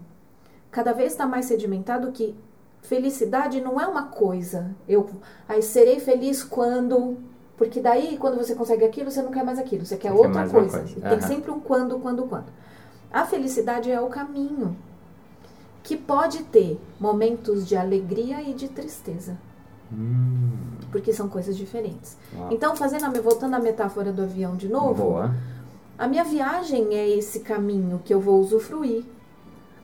cada 0.71 0.93
vez 0.93 1.11
está 1.13 1.25
mais 1.25 1.45
sedimentado 1.45 2.11
que 2.11 2.35
felicidade 2.81 3.59
não 3.61 3.79
é 3.79 3.87
uma 3.87 4.03
coisa. 4.03 4.75
Eu 4.87 5.09
aí 5.47 5.61
serei 5.61 5.99
feliz 5.99 6.43
quando. 6.43 7.17
Porque 7.57 7.81
daí, 7.81 8.17
quando 8.17 8.37
você 8.37 8.53
consegue 8.53 8.85
aquilo, 8.85 9.09
você 9.09 9.21
não 9.21 9.31
quer 9.31 9.43
mais 9.43 9.57
aquilo, 9.57 9.83
você 9.83 9.97
quer 9.97 10.11
Você 10.11 10.17
quer 10.17 10.27
outra 10.27 10.43
uma 10.43 10.49
coisa. 10.49 10.77
coisa. 10.79 10.99
E 10.99 11.01
Tem 11.01 11.21
sempre 11.21 11.49
um 11.49 11.59
quando, 11.59 11.97
quando, 11.97 12.23
quando. 12.27 12.45
A 13.11 13.25
felicidade 13.25 13.89
é 13.89 13.99
o 13.99 14.07
caminho 14.07 14.77
que 15.81 15.97
pode 15.97 16.43
ter 16.43 16.79
momentos 16.99 17.67
de 17.67 17.75
alegria 17.75 18.41
e 18.41 18.53
de 18.53 18.67
tristeza, 18.67 19.37
Hum. 19.91 20.51
porque 20.91 21.13
são 21.13 21.29
coisas 21.29 21.55
diferentes. 21.55 22.17
Uau. 22.35 22.49
Então, 22.51 22.75
fazendo 22.75 23.05
a, 23.05 23.09
voltando 23.21 23.55
à 23.55 23.59
metáfora 23.59 24.11
do 24.11 24.21
avião 24.21 24.55
de 24.55 24.67
novo, 24.67 25.03
Boa. 25.03 25.35
a 25.97 26.07
minha 26.07 26.23
viagem 26.23 26.93
é 26.93 27.07
esse 27.09 27.41
caminho 27.41 28.01
que 28.03 28.13
eu 28.13 28.19
vou 28.19 28.39
usufruir. 28.39 29.03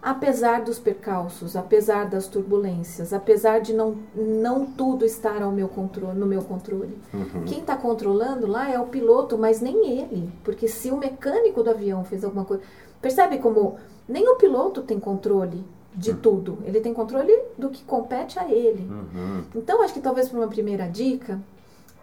Apesar 0.02 0.62
dos 0.62 0.80
percalços, 0.80 1.56
apesar 1.56 2.10
das 2.10 2.28
turbulências, 2.28 3.14
apesar 3.14 3.60
de 3.60 3.72
não, 3.74 3.96
não 4.14 4.66
tudo 4.66 5.06
estar 5.06 5.42
ao 5.42 5.50
meu 5.50 5.70
controle, 5.70 6.20
no 6.20 6.26
meu 6.26 6.42
controle. 6.42 6.98
Uhum. 7.14 7.46
Quem 7.46 7.60
está 7.60 7.78
controlando 7.78 8.46
lá 8.46 8.70
é 8.70 8.78
o 8.78 8.88
piloto, 8.88 9.38
mas 9.38 9.62
nem 9.62 9.98
ele. 9.98 10.30
Porque 10.44 10.68
se 10.68 10.92
o 10.92 10.98
mecânico 10.98 11.64
do 11.64 11.70
avião 11.70 12.04
fez 12.04 12.22
alguma 12.26 12.44
coisa. 12.44 12.62
Percebe 13.02 13.38
como 13.38 13.78
nem 14.06 14.28
o 14.28 14.36
piloto 14.36 14.82
tem 14.82 15.00
controle 15.00 15.64
de 15.96 16.14
tudo. 16.14 16.60
Ele 16.66 16.80
tem 16.82 16.94
controle 16.94 17.32
do 17.58 17.70
que 17.70 17.84
compete 17.84 18.40
a 18.40 18.50
ele. 18.50 18.88
Uhum. 18.90 19.44
Então, 19.56 19.82
acho 19.84 19.94
que 19.94 20.02
talvez 20.02 20.30
para 20.30 20.40
uma 20.40 20.48
primeira 20.48 20.88
dica, 20.88 21.40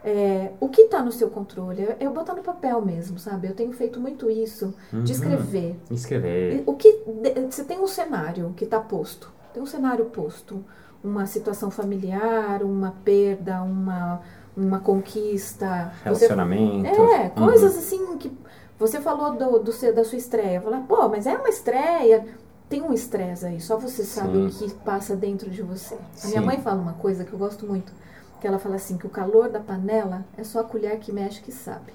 é, 0.03 0.51
o 0.59 0.67
que 0.69 0.83
está 0.83 1.03
no 1.03 1.11
seu 1.11 1.29
controle? 1.29 1.81
É 1.83 1.97
eu 1.99 2.11
botar 2.11 2.33
no 2.33 2.41
papel 2.41 2.81
mesmo, 2.81 3.19
sabe? 3.19 3.47
Eu 3.47 3.53
tenho 3.53 3.71
feito 3.73 3.99
muito 3.99 4.29
isso, 4.29 4.73
Uhum. 4.91 5.03
de 5.03 5.11
escrever. 5.11 5.75
Escrever. 5.91 6.63
O 6.65 6.73
que 6.75 7.01
você 7.49 7.63
tem 7.63 7.79
um 7.79 7.87
cenário 7.87 8.53
que 8.55 8.63
está 8.63 8.79
posto, 8.79 9.31
tem 9.53 9.61
um 9.61 9.65
cenário 9.67 10.05
posto, 10.05 10.63
uma 11.03 11.25
situação 11.25 11.69
familiar, 11.69 12.63
uma 12.63 12.95
perda, 13.03 13.61
uma 13.61 14.21
uma 14.55 14.79
conquista, 14.81 15.93
você 16.03 16.25
Relacionamento. 16.27 16.87
é, 16.89 17.23
Uhum. 17.37 17.45
coisas 17.45 17.77
assim 17.77 18.17
que 18.17 18.29
você 18.77 18.99
falou 18.99 19.31
do, 19.35 19.59
do 19.59 19.93
da 19.93 20.03
sua 20.03 20.17
estreia. 20.17 20.59
Falar, 20.59 20.81
pô, 20.81 21.07
mas 21.07 21.25
é 21.25 21.35
uma 21.35 21.47
estreia. 21.47 22.25
Tem 22.71 22.81
um 22.81 22.93
estresse 22.93 23.45
aí, 23.45 23.59
só 23.59 23.77
você 23.77 24.01
sabe 24.05 24.37
o 24.37 24.49
Sim. 24.49 24.69
que 24.69 24.73
passa 24.75 25.13
dentro 25.13 25.49
de 25.49 25.61
você. 25.61 25.95
A 26.23 26.27
minha 26.27 26.39
Sim. 26.39 26.45
mãe 26.45 26.57
fala 26.61 26.81
uma 26.81 26.93
coisa 26.93 27.25
que 27.25 27.33
eu 27.33 27.37
gosto 27.37 27.67
muito, 27.67 27.91
que 28.39 28.47
ela 28.47 28.57
fala 28.57 28.75
assim, 28.77 28.97
que 28.97 29.05
o 29.05 29.09
calor 29.09 29.49
da 29.49 29.59
panela 29.59 30.23
é 30.37 30.43
só 30.45 30.61
a 30.61 30.63
colher 30.63 30.97
que 30.99 31.11
mexe 31.11 31.41
que 31.41 31.51
sabe. 31.51 31.91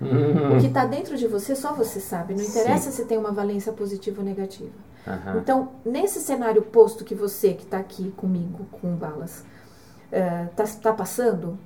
Uhum. 0.00 0.56
O 0.56 0.60
que 0.60 0.66
está 0.68 0.86
dentro 0.86 1.14
de 1.16 1.28
você, 1.28 1.54
só 1.54 1.74
você 1.74 2.00
sabe. 2.00 2.34
Não 2.34 2.42
interessa 2.42 2.90
se 2.90 3.04
tem 3.04 3.18
uma 3.18 3.32
valência 3.32 3.70
positiva 3.70 4.20
ou 4.22 4.24
negativa. 4.24 4.72
Aham. 5.06 5.36
Então, 5.38 5.68
nesse 5.84 6.18
cenário 6.20 6.62
posto 6.62 7.04
que 7.04 7.14
você, 7.14 7.52
que 7.52 7.64
está 7.64 7.76
aqui 7.76 8.10
comigo, 8.16 8.64
com 8.80 8.96
balas, 8.96 9.44
está 10.10 10.64
tá 10.82 10.92
passando, 10.94 11.58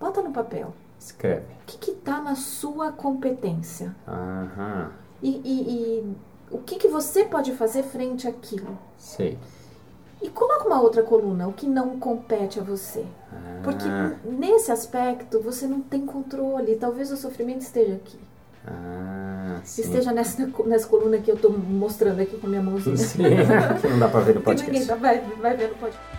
bota 0.00 0.22
no 0.22 0.32
papel. 0.32 0.72
Escreve. 0.98 1.44
O 1.44 1.66
que 1.66 1.90
está 1.90 2.20
na 2.22 2.34
sua 2.34 2.90
competência? 2.92 3.94
Aham. 4.08 4.90
E, 5.22 5.30
e- 5.44 6.00
e 6.00 6.16
o 6.50 6.58
que, 6.58 6.76
que 6.76 6.88
você 6.88 7.24
pode 7.24 7.52
fazer 7.52 7.82
frente 7.82 8.26
àquilo? 8.28 8.78
Sei. 8.98 9.38
E 10.22 10.30
coloca 10.30 10.66
uma 10.66 10.80
outra 10.80 11.02
coluna, 11.02 11.46
o 11.46 11.52
que 11.52 11.66
não 11.66 11.98
compete 11.98 12.58
a 12.58 12.62
você. 12.62 13.04
Porque 13.62 13.86
Ah, 13.86 14.14
nesse 14.24 14.72
aspecto 14.72 15.40
você 15.40 15.66
não 15.66 15.80
tem 15.80 16.06
controle. 16.06 16.76
Talvez 16.76 17.10
o 17.12 17.16
sofrimento 17.16 17.60
esteja 17.60 17.94
aqui. 17.96 18.18
ah, 18.66 19.60
sim. 19.62 19.82
Esteja 19.82 20.12
nessa, 20.12 20.50
nessa 20.64 20.86
coluna 20.88 21.18
que 21.18 21.30
eu 21.30 21.34
estou 21.36 21.52
mostrando 21.52 22.20
aqui 22.20 22.38
com 22.38 22.46
a 22.46 22.50
minha 22.50 22.62
mãozinha. 22.62 22.96
Sim, 22.96 23.22
que 23.80 23.88
não 23.88 23.98
dá 23.98 24.08
pra 24.08 24.20
ver 24.20 24.34
no 24.36 24.40
Que 24.42 24.50
ninguém 24.54 24.86
podcast. 24.86 24.86
tá- 24.88 24.94
vai, 24.96 25.20
vai 25.20 25.56
ver 25.56 25.68
no 25.68 25.74
podcast. 25.76 26.15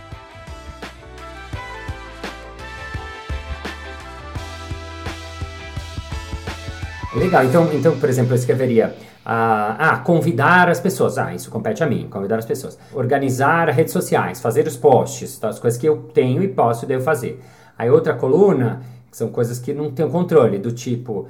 Legal, 7.14 7.44
então, 7.44 7.72
então, 7.72 7.98
por 7.98 8.08
exemplo, 8.08 8.32
eu 8.32 8.36
escreveria 8.36 8.94
ah, 9.24 9.76
ah, 9.78 9.96
convidar 9.98 10.68
as 10.68 10.80
pessoas. 10.80 11.18
Ah, 11.18 11.34
isso 11.34 11.50
compete 11.50 11.82
a 11.82 11.86
mim, 11.86 12.06
convidar 12.10 12.38
as 12.38 12.44
pessoas. 12.44 12.78
Organizar 12.92 13.68
redes 13.70 13.92
sociais, 13.92 14.40
fazer 14.40 14.66
os 14.66 14.76
posts, 14.76 15.38
tá, 15.38 15.48
as 15.48 15.58
coisas 15.58 15.78
que 15.78 15.86
eu 15.86 15.98
tenho 16.14 16.42
e 16.42 16.48
posso 16.48 16.86
devo 16.86 17.02
fazer. 17.02 17.42
Aí 17.78 17.90
outra 17.90 18.14
coluna, 18.14 18.82
que 19.10 19.16
são 19.16 19.28
coisas 19.28 19.58
que 19.58 19.72
não 19.72 19.90
tenho 19.90 20.10
controle, 20.10 20.58
do 20.58 20.72
tipo, 20.72 21.28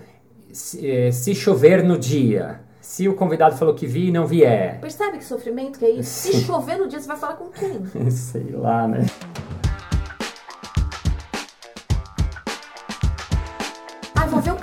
se, 0.52 0.88
eh, 0.88 1.12
se 1.12 1.34
chover 1.34 1.84
no 1.84 1.98
dia, 1.98 2.60
se 2.80 3.08
o 3.08 3.14
convidado 3.14 3.56
falou 3.56 3.74
que 3.74 3.86
vi 3.86 4.08
e 4.08 4.10
não 4.10 4.26
vier. 4.26 4.80
Percebe 4.80 5.18
que 5.18 5.24
sofrimento 5.24 5.78
que 5.78 5.84
é 5.84 5.90
isso? 5.90 6.30
Se 6.32 6.40
chover 6.40 6.78
no 6.78 6.88
dia, 6.88 7.00
você 7.00 7.06
vai 7.06 7.16
falar 7.16 7.34
com 7.34 7.48
quem? 7.50 7.84
Sei 8.10 8.50
lá, 8.52 8.88
né? 8.88 9.04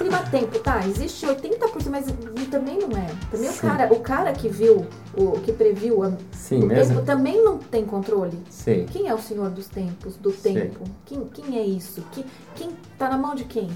O 0.06 0.10
clima-tempo, 0.10 0.60
tá? 0.60 0.86
Existe 0.86 1.26
80%, 1.26 1.89
mas 1.89 2.06
também 2.50 2.78
não 2.80 2.89
é. 2.98 3.08
Também 3.32 3.50
o 3.50 3.54
Sim. 3.54 3.68
cara, 3.68 3.94
o 3.94 4.00
cara 4.00 4.32
que 4.34 4.48
viu, 4.48 4.86
o 5.15 5.32
que 5.41 5.52
previu 5.52 6.04
a- 6.04 6.13
Sim, 6.32 6.63
o 6.63 6.68
mesmo? 6.68 6.96
tempo 6.96 7.06
também 7.06 7.44
não 7.44 7.58
tem 7.58 7.86
controle. 7.86 8.38
Sei. 8.50 8.86
Quem 8.86 9.08
é 9.08 9.13
o 9.13 9.20
senhor 9.20 9.50
dos 9.50 9.68
tempos, 9.68 10.15
do 10.18 10.32
Sei. 10.32 10.54
tempo? 10.54 10.82
Quem, 11.06 11.26
quem 11.26 11.58
é 11.58 11.63
isso? 11.65 12.04
Quem, 12.12 12.26
quem 12.56 12.70
tá 12.98 13.10
na 13.10 13.18
mão 13.18 13.36
de 13.36 13.46
quem? 13.46 13.70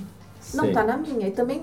Não 0.53 0.65
sei. 0.65 0.73
tá 0.73 0.83
na 0.83 0.97
minha. 0.97 1.27
E 1.27 1.31
também 1.31 1.61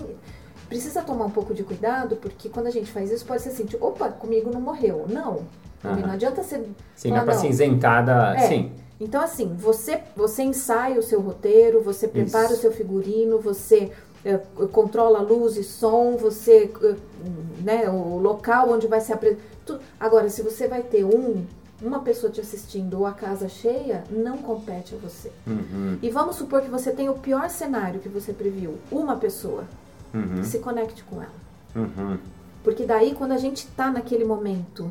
precisa 0.69 1.03
tomar 1.03 1.27
um 1.27 1.31
pouco 1.31 1.55
de 1.55 1.63
cuidado, 1.63 2.17
porque 2.17 2.49
quando 2.49 2.67
a 2.67 2.71
gente 2.71 2.91
faz 2.91 3.11
isso, 3.11 3.25
pode 3.25 3.43
ser 3.43 3.51
assim, 3.51 3.65
tipo, 3.65 3.85
opa, 3.87 4.09
comigo 4.09 4.51
não 4.53 4.61
morreu. 4.61 5.07
Não. 5.09 5.41
Aham. 5.85 5.97
Não 6.01 6.11
adianta 6.13 6.43
ser. 6.43 6.65
Sim, 6.95 7.11
não 7.11 7.17
é 7.19 7.21
falar, 7.21 7.25
pra 7.33 7.35
não. 7.35 7.43
cinzentar 7.43 8.05
da... 8.05 8.35
É. 8.35 8.49
Sim. 8.49 8.73
Então, 8.99 9.21
assim, 9.21 9.55
você, 9.59 10.01
você 10.17 10.43
ensaia 10.43 10.99
o 10.99 11.03
seu 11.03 11.21
roteiro, 11.21 11.83
você 11.83 12.09
prepara 12.09 12.47
Isso. 12.47 12.55
o 12.55 12.57
seu 12.57 12.73
figurino, 12.73 13.39
você 13.39 13.93
eh, 14.27 14.39
controla 14.73 15.21
luz 15.21 15.57
e 15.57 15.63
som, 15.65 16.17
você, 16.17 16.71
eh, 16.83 16.95
né, 17.63 17.89
o 17.89 18.19
local 18.19 18.71
onde 18.71 18.87
vai 18.87 19.01
ser 19.01 19.13
apresentado. 19.15 19.81
Agora, 19.99 20.29
se 20.29 20.43
você 20.43 20.67
vai 20.69 20.83
ter 20.83 21.05
um, 21.05 21.45
uma 21.81 22.01
pessoa 22.01 22.31
te 22.33 22.41
assistindo 22.41 22.99
ou 22.99 23.07
a 23.07 23.13
casa 23.13 23.49
cheia, 23.49 24.05
não 24.11 24.39
compete 24.39 24.95
a 24.95 24.99
você. 24.99 25.31
Uhum, 25.47 25.99
E 26.03 26.11
vamos 26.11 26.37
supor 26.37 26.61
que 26.63 26.69
você 26.71 26.91
tem 26.91 27.09
o 27.09 27.15
pior 27.15 27.49
cenário 27.51 28.01
que 28.01 28.09
você 28.09 28.33
previu, 28.33 28.75
uma 28.91 29.17
pessoa. 29.17 29.65
uhum, 30.15 30.43
Se 30.45 30.59
conecte 30.59 31.03
com 31.05 31.17
ela. 31.23 31.33
uhum. 31.75 32.19
Porque 32.65 32.85
daí, 32.85 33.15
quando 33.15 33.33
a 33.33 33.39
gente 33.39 33.67
tá 33.69 33.91
naquele 33.93 34.25
momento, 34.25 34.91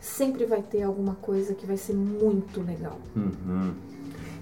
sempre 0.00 0.44
vai 0.44 0.60
ter 0.62 0.82
alguma 0.82 1.14
coisa 1.22 1.54
que 1.54 1.64
vai 1.64 1.76
ser 1.76 1.94
muito 1.94 2.60
legal. 2.60 2.98
Uhum. 3.14 3.74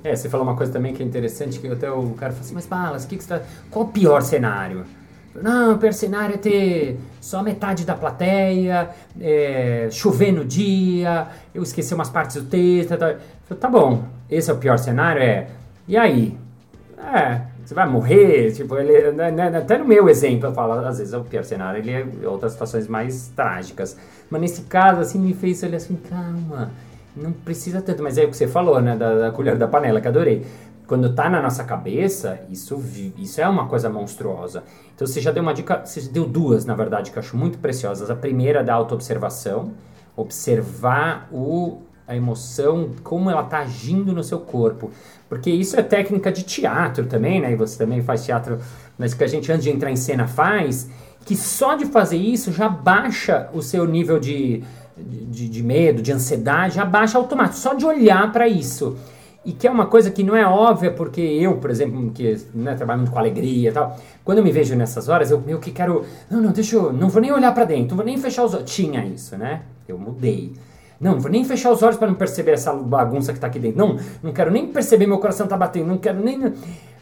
É, 0.02 0.16
você 0.16 0.28
falou 0.28 0.46
uma 0.46 0.56
coisa 0.56 0.72
também 0.72 0.94
que 0.94 1.02
é 1.02 1.06
interessante, 1.06 1.58
que 1.58 1.66
até 1.68 1.90
o 1.90 2.10
cara 2.10 2.32
falou 2.32 2.44
assim, 2.44 2.54
mas 2.54 2.66
Balas, 2.66 3.04
que 3.04 3.16
que 3.16 3.26
tá... 3.26 3.40
qual 3.70 3.84
o 3.84 3.88
pior 3.88 4.22
cenário? 4.22 4.84
Não, 5.34 5.74
o 5.74 5.78
pior 5.78 5.92
cenário 5.92 6.34
é 6.34 6.38
ter 6.38 6.98
só 7.20 7.42
metade 7.42 7.84
da 7.84 7.94
plateia, 7.94 8.90
é, 9.20 9.88
chover 9.90 10.32
no 10.32 10.44
dia, 10.44 11.28
eu 11.54 11.62
esqueci 11.62 11.94
umas 11.94 12.08
partes 12.08 12.42
do 12.42 12.48
texto, 12.48 12.96
tá, 12.96 13.16
falei, 13.44 13.60
tá 13.60 13.68
bom, 13.68 14.04
esse 14.28 14.50
é 14.50 14.54
o 14.54 14.56
pior 14.56 14.78
cenário, 14.78 15.22
é, 15.22 15.48
e 15.86 15.96
aí? 15.96 16.36
É, 16.98 17.42
você 17.64 17.74
vai 17.74 17.88
morrer, 17.88 18.50
tipo, 18.52 18.76
ele, 18.76 19.12
né, 19.12 19.30
né, 19.30 19.58
até 19.58 19.78
no 19.78 19.84
meu 19.84 20.08
exemplo 20.08 20.48
eu 20.48 20.52
falo, 20.52 20.72
às 20.72 20.98
vezes 20.98 21.12
é 21.12 21.18
o 21.18 21.22
pior 21.22 21.44
cenário, 21.44 21.78
ele 21.78 21.92
é 21.92 22.26
outras 22.26 22.52
situações 22.52 22.88
mais 22.88 23.28
trágicas, 23.28 23.96
mas 24.28 24.40
nesse 24.40 24.62
caso, 24.62 25.00
assim, 25.00 25.20
me 25.20 25.32
fez 25.32 25.62
olhar 25.62 25.76
assim, 25.76 25.96
calma, 26.08 26.72
não 27.16 27.32
precisa 27.32 27.82
tanto, 27.82 28.02
mas 28.02 28.18
é 28.18 28.24
o 28.24 28.28
que 28.28 28.36
você 28.36 28.46
falou, 28.46 28.80
né, 28.80 28.96
da, 28.96 29.14
da 29.14 29.30
colher 29.30 29.56
da 29.56 29.66
panela, 29.66 30.00
que 30.00 30.08
adorei. 30.08 30.46
Quando 30.86 31.14
tá 31.14 31.30
na 31.30 31.40
nossa 31.40 31.62
cabeça, 31.62 32.40
isso, 32.50 32.82
isso 33.16 33.40
é 33.40 33.48
uma 33.48 33.66
coisa 33.66 33.88
monstruosa. 33.88 34.64
Então 34.94 35.06
você 35.06 35.20
já 35.20 35.30
deu 35.30 35.42
uma 35.42 35.54
dica, 35.54 35.82
você 35.84 36.00
deu 36.02 36.26
duas, 36.26 36.64
na 36.64 36.74
verdade, 36.74 37.12
que 37.12 37.16
eu 37.16 37.20
acho 37.20 37.36
muito 37.36 37.58
preciosas. 37.58 38.10
A 38.10 38.16
primeira 38.16 38.60
é 38.60 38.64
da 38.64 38.74
autoobservação, 38.74 39.72
observar 40.16 41.28
o, 41.30 41.82
a 42.08 42.16
emoção, 42.16 42.90
como 43.04 43.30
ela 43.30 43.44
tá 43.44 43.60
agindo 43.60 44.12
no 44.12 44.24
seu 44.24 44.40
corpo. 44.40 44.90
Porque 45.28 45.48
isso 45.48 45.78
é 45.78 45.82
técnica 45.82 46.32
de 46.32 46.42
teatro 46.42 47.06
também, 47.06 47.40
né? 47.40 47.52
E 47.52 47.56
você 47.56 47.78
também 47.78 48.02
faz 48.02 48.24
teatro, 48.24 48.58
mas 48.98 49.14
que 49.14 49.22
a 49.22 49.28
gente 49.28 49.50
antes 49.52 49.62
de 49.62 49.70
entrar 49.70 49.92
em 49.92 49.96
cena 49.96 50.26
faz, 50.26 50.90
que 51.24 51.36
só 51.36 51.76
de 51.76 51.86
fazer 51.86 52.16
isso 52.16 52.50
já 52.52 52.68
baixa 52.68 53.48
o 53.52 53.62
seu 53.62 53.86
nível 53.86 54.18
de, 54.18 54.64
de, 55.04 55.48
de 55.48 55.62
medo, 55.62 56.02
de 56.02 56.12
ansiedade, 56.12 56.76
já 56.76 56.84
baixa 56.84 57.18
automático, 57.18 57.56
só 57.56 57.74
de 57.74 57.84
olhar 57.84 58.30
para 58.32 58.48
isso. 58.48 58.96
E 59.44 59.52
que 59.52 59.66
é 59.66 59.70
uma 59.70 59.86
coisa 59.86 60.10
que 60.10 60.22
não 60.22 60.36
é 60.36 60.46
óbvia, 60.46 60.90
porque 60.90 61.20
eu, 61.20 61.56
por 61.56 61.70
exemplo, 61.70 62.10
que 62.10 62.38
né, 62.54 62.74
trabalho 62.74 63.00
muito 63.00 63.12
com 63.12 63.18
alegria 63.18 63.70
e 63.70 63.72
tal, 63.72 63.98
quando 64.22 64.38
eu 64.38 64.44
me 64.44 64.52
vejo 64.52 64.76
nessas 64.76 65.08
horas, 65.08 65.30
eu 65.30 65.40
meio 65.40 65.58
que 65.58 65.70
quero. 65.70 66.04
Não, 66.30 66.42
não, 66.42 66.52
deixa 66.52 66.76
eu. 66.76 66.92
Não 66.92 67.08
vou 67.08 67.22
nem 67.22 67.32
olhar 67.32 67.52
para 67.54 67.64
dentro, 67.64 67.90
não 67.90 67.96
vou 67.96 68.04
nem 68.04 68.18
fechar 68.18 68.44
os 68.44 68.52
olhos. 68.52 68.70
Tinha 68.70 69.04
isso, 69.04 69.38
né? 69.38 69.62
Eu 69.88 69.98
mudei. 69.98 70.52
Não, 71.00 71.12
não 71.12 71.20
vou 71.20 71.30
nem 71.30 71.42
fechar 71.42 71.72
os 71.72 71.82
olhos 71.82 71.96
para 71.96 72.08
não 72.08 72.14
perceber 72.14 72.50
essa 72.50 72.74
bagunça 72.74 73.32
que 73.32 73.40
tá 73.40 73.46
aqui 73.46 73.58
dentro. 73.58 73.78
Não, 73.78 73.98
não 74.22 74.32
quero 74.32 74.50
nem 74.50 74.66
perceber 74.66 75.06
meu 75.06 75.18
coração 75.18 75.46
tá 75.46 75.56
batendo, 75.56 75.86
não 75.86 75.96
quero 75.96 76.22
nem. 76.22 76.52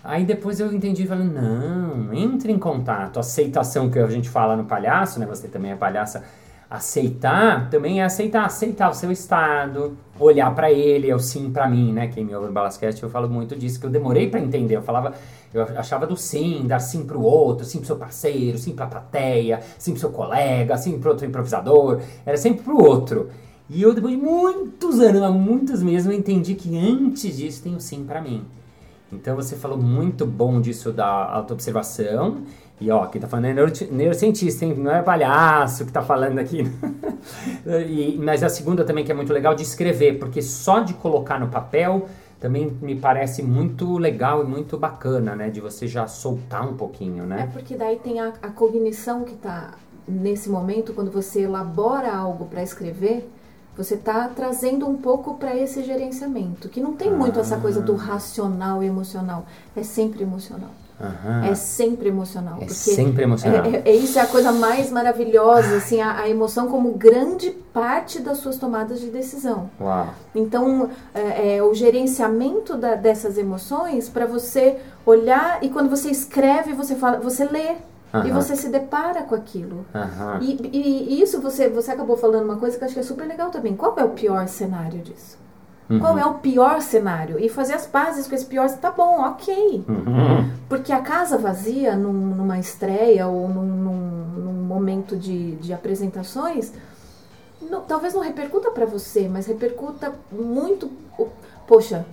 Aí 0.05 0.25
depois 0.25 0.61
eu 0.61 0.73
entendi 0.73 1.03
e 1.03 1.07
falei, 1.07 1.27
não, 1.27 2.15
entre 2.15 2.53
em 2.53 2.59
contato. 2.59 3.19
Aceitação 3.19 3.91
que 3.91 3.99
a 3.99 4.07
gente 4.07 4.29
fala 4.29 4.57
no 4.57 4.65
palhaço, 4.65 5.19
né? 5.19 5.27
Você 5.27 5.49
também 5.49 5.73
é 5.73 5.75
palhaça. 5.75 6.23
Aceitar 6.71 7.71
também 7.71 8.03
é 8.03 8.05
aceitar, 8.05 8.45
aceitar 8.45 8.91
o 8.91 8.95
seu 8.95 9.11
estado, 9.11 9.97
olhar 10.21 10.55
pra 10.55 10.71
ele, 10.71 11.09
é 11.09 11.15
o 11.15 11.19
sim 11.19 11.51
pra 11.51 11.67
mim, 11.67 11.95
né? 11.95 12.09
Quem 12.09 12.27
me 12.27 12.35
ouve 12.35 12.49
no 12.49 12.53
Balascast, 12.53 13.03
eu 13.03 13.09
falo 13.09 13.27
muito 13.27 13.57
disso, 13.57 13.81
que 13.81 13.87
eu 13.87 13.91
demorei 13.91 14.29
pra 14.29 14.39
entender. 14.39 14.77
Eu 14.77 14.83
falava, 14.83 15.15
eu 15.55 15.63
achava 15.63 16.07
do 16.07 16.15
sim, 16.15 16.67
dar 16.67 16.79
sim 16.79 17.07
pro 17.07 17.23
outro, 17.23 17.65
sim 17.65 17.79
pro 17.79 17.87
seu 17.87 17.97
parceiro, 17.97 18.59
sim 18.59 18.75
pra 18.75 18.87
plateia, 18.87 19.61
sim 19.79 19.93
pro 19.93 20.01
seu 20.01 20.11
colega, 20.11 20.77
sim 20.77 20.99
pro 20.99 21.11
outro 21.11 21.25
improvisador. 21.25 22.03
Era 22.27 22.37
sempre 22.37 22.63
pro 22.63 22.85
outro. 22.85 23.31
E 23.71 23.81
eu, 23.81 23.95
depois 23.95 24.15
de 24.15 24.21
muitos 24.21 25.01
anos, 25.01 25.35
muitos 25.35 25.83
mesmo, 25.83 26.13
entendi 26.13 26.55
que 26.55 26.77
antes 26.77 27.39
disso 27.39 27.63
tem 27.63 27.75
o 27.75 27.81
sim 27.81 28.05
pra 28.05 28.21
mim. 28.21 28.45
Então 29.13 29.35
você 29.37 29.57
falou 29.57 29.79
muito 29.79 30.27
bom 30.27 30.61
disso 30.61 30.93
da 30.93 31.07
autoobservação. 31.07 32.39
E 32.81 32.91
ó, 32.91 33.07
quem 33.07 33.21
tá 33.21 33.27
falando 33.27 33.47
é 33.47 33.55
neuro, 33.55 33.73
neurocientista, 33.91 34.65
hein? 34.65 34.75
Não 34.77 34.91
é 34.93 35.03
palhaço 35.03 35.85
que 35.85 35.93
tá 35.93 36.03
falando 36.03 36.39
aqui. 36.39 36.63
E- 37.67 38.17
mas 38.23 38.43
a 38.45 38.49
segunda 38.49 38.85
também 38.85 39.05
que 39.05 39.11
é 39.11 39.15
muito 39.15 39.33
legal 39.33 39.55
de 39.55 39.63
escrever, 39.63 40.19
porque 40.19 40.41
só 40.41 40.79
de 40.81 40.95
colocar 40.95 41.39
no 41.41 41.49
papel 41.49 42.09
também 42.41 42.73
me 42.81 42.95
parece 42.95 43.43
muito 43.43 43.99
legal 43.99 44.45
e 44.45 44.47
muito 44.47 44.79
bacana, 44.79 45.35
né? 45.35 45.51
De 45.51 45.61
você 45.61 45.89
já 45.89 46.07
soltar 46.07 46.67
um 46.67 46.77
pouquinho, 46.77 47.25
É 47.25 47.27
né? 47.27 47.51
porque 47.53 47.75
daí 47.75 47.97
tem 47.97 48.21
a, 48.21 48.33
a 48.41 48.49
cognição 48.49 49.25
que 49.25 49.35
tá 49.35 49.73
nesse 50.07 50.49
momento, 50.49 50.95
quando 50.95 51.11
você 51.11 51.43
elabora 51.43 52.15
algo 52.15 52.47
para 52.47 52.63
escrever, 52.63 53.29
você 53.79 53.97
tá 53.97 54.29
trazendo 54.35 54.87
um 54.87 54.97
pouco 54.97 55.35
para 55.35 55.57
esse 55.57 55.83
gerenciamento, 55.85 56.69
que 56.69 56.81
não 56.81 56.93
tem 56.93 57.11
muito 57.11 57.39
essa 57.41 57.57
coisa 57.57 57.81
do 57.81 57.95
racional 57.95 58.83
e 58.83 58.87
emocional, 58.87 59.47
é 59.77 59.83
sempre 59.85 60.25
emocional. 60.25 60.71
Aham. 61.01 61.45
É 61.47 61.55
sempre 61.55 62.09
emocional. 62.09 62.59
É 62.61 62.67
sempre 62.67 63.23
emocional. 63.23 63.65
É, 63.67 63.77
é- 63.77 63.83
é 63.91 63.95
isso 63.95 64.19
é 64.19 64.23
a 64.23 64.27
coisa 64.27 64.51
mais 64.51 64.91
maravilhosa, 64.91 65.77
assim, 65.77 66.01
a, 66.01 66.19
a 66.23 66.29
emoção 66.29 66.67
como 66.67 66.91
grande 66.95 67.51
parte 67.73 68.19
das 68.21 68.39
suas 68.39 68.57
tomadas 68.57 68.99
de 68.99 69.07
decisão. 69.09 69.71
Uau. 69.81 70.09
Então, 70.35 70.91
é, 71.15 71.59
é, 71.59 71.63
o 71.63 71.73
gerenciamento 71.73 72.77
da- 72.77 72.97
dessas 72.97 73.39
emoções 73.39 74.09
para 74.09 74.27
você 74.27 74.79
olhar 75.07 75.63
e 75.63 75.69
quando 75.69 75.89
você 75.89 76.11
escreve, 76.11 76.73
você 76.73 76.97
fala, 76.97 77.19
você 77.21 77.45
lê 77.45 77.77
e 78.13 78.17
Aham. 78.17 78.33
você 78.41 78.57
se 78.57 78.69
depara 78.71 79.23
com 79.23 79.35
aquilo. 79.35 79.85
Aham. 79.95 80.39
E, 80.41 80.53
e- 80.73 81.15
e 81.19 81.23
isso 81.23 81.41
você, 81.41 81.69
você 81.69 81.91
acabou 81.93 82.17
falando 82.17 82.45
uma 82.45 82.57
coisa 82.57 82.77
que 82.79 82.83
eu 82.83 82.87
acho 82.87 82.95
que 82.95 83.01
é 83.01 83.03
super 83.05 83.27
legal 83.27 83.51
também. 83.51 83.77
Qual 83.77 83.95
é 83.99 84.05
o 84.05 84.11
pior 84.11 84.49
cenário 84.49 85.01
disso? 85.01 85.37
Uhum. 85.91 86.01
Qual 86.01 86.19
é 86.19 86.25
o 86.27 86.35
pior 86.35 86.81
cenário? 86.83 87.39
E 87.39 87.49
fazer 87.49 87.73
as 87.75 87.87
pazes 87.87 88.27
com 88.27 88.35
esse 88.35 88.45
pior, 88.45 88.69
tá 88.79 88.91
bom, 88.91 89.21
ok. 89.23 89.85
Uhum. 89.89 90.51
Porque 90.69 90.93
a 90.93 91.01
casa 91.01 91.39
vazia 91.39 91.97
num- 91.97 92.13
numa 92.13 92.59
estreia 92.59 93.27
ou 93.27 93.49
num, 93.49 93.63
num- 93.65 94.25
num 94.45 94.53
momento 94.65 95.17
de, 95.17 95.57
de 95.57 95.73
apresentações, 95.73 96.73
não- 97.71 97.81
talvez 97.83 98.13
não 98.15 98.21
repercuta 98.23 98.71
para 98.71 98.85
você, 98.87 99.29
mas 99.29 99.47
repercuta 99.47 100.13
muito. 100.31 100.91
Poxa, 101.67 102.05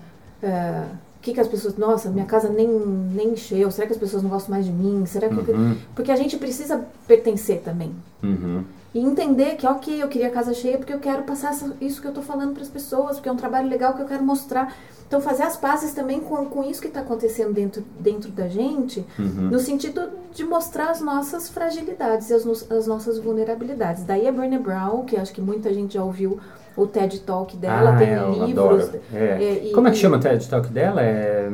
é, 0.41 0.83
o 1.04 1.04
que, 1.25 1.33
que 1.33 1.41
as 1.41 1.47
pessoas. 1.47 1.75
Nossa, 1.75 2.09
minha 2.09 2.25
casa 2.25 2.47
nem, 2.49 2.67
nem 2.67 3.29
encheu. 3.29 3.71
Será 3.71 3.87
que 3.87 3.93
as 3.93 3.99
pessoas 3.99 4.21
não 4.21 4.29
gostam 4.29 4.53
mais 4.53 4.65
de 4.65 4.71
mim? 4.71 5.03
Será 5.07 5.27
que. 5.27 5.51
Uhum. 5.51 5.75
Porque 5.95 6.11
a 6.11 6.15
gente 6.15 6.37
precisa 6.37 6.85
pertencer 7.07 7.61
também. 7.61 7.91
Uhum. 8.21 8.63
E 8.93 8.99
entender 8.99 9.55
que, 9.55 9.65
ok, 9.67 10.01
eu 10.01 10.07
queria 10.07 10.27
a 10.27 10.31
casa 10.31 10.53
cheia 10.53 10.77
porque 10.77 10.93
eu 10.93 10.99
quero 10.99 11.23
passar 11.23 11.53
isso 11.81 11.99
que 11.99 12.07
eu 12.07 12.13
tô 12.13 12.21
falando 12.21 12.53
para 12.53 12.61
as 12.61 12.69
pessoas, 12.69 13.17
porque 13.17 13.27
é 13.27 13.31
um 13.31 13.35
trabalho 13.35 13.67
legal 13.67 13.93
que 13.93 14.01
eu 14.01 14.05
quero 14.05 14.23
mostrar. 14.23 14.73
Então, 15.07 15.19
fazer 15.19 15.43
as 15.43 15.57
pazes 15.57 15.93
também 15.93 16.19
com, 16.19 16.45
com 16.45 16.63
isso 16.63 16.81
que 16.81 16.87
está 16.87 17.01
acontecendo 17.01 17.53
dentro, 17.53 17.83
dentro 17.99 18.31
da 18.31 18.47
gente, 18.47 19.05
Uhum. 19.19 19.49
no 19.49 19.59
sentido 19.59 20.01
de 20.33 20.43
mostrar 20.45 20.89
as 20.91 21.01
nossas 21.01 21.49
fragilidades 21.49 22.29
e 22.29 22.33
as, 22.33 22.71
as 22.71 22.87
nossas 22.87 23.19
vulnerabilidades. 23.19 24.03
Daí 24.03 24.27
a 24.27 24.31
Brené 24.31 24.57
Brown, 24.57 25.03
que 25.03 25.17
acho 25.17 25.33
que 25.33 25.41
muita 25.41 25.73
gente 25.73 25.95
já 25.95 26.03
ouviu 26.03 26.39
o 26.77 26.85
TED 26.87 27.19
Talk 27.21 27.55
dela, 27.57 27.93
ah, 27.93 27.97
tem 27.97 28.09
livros. 28.45 28.83
adoro. 28.83 29.01
É. 29.13 29.17
é, 29.43 29.61
e- 29.67 29.71
Como 29.71 29.87
é 29.87 29.91
que 29.91 29.97
chama 29.97 30.17
o 30.17 30.19
TED 30.19 30.47
Talk 30.49 30.67
dela? 30.69 31.01
É... 31.01 31.49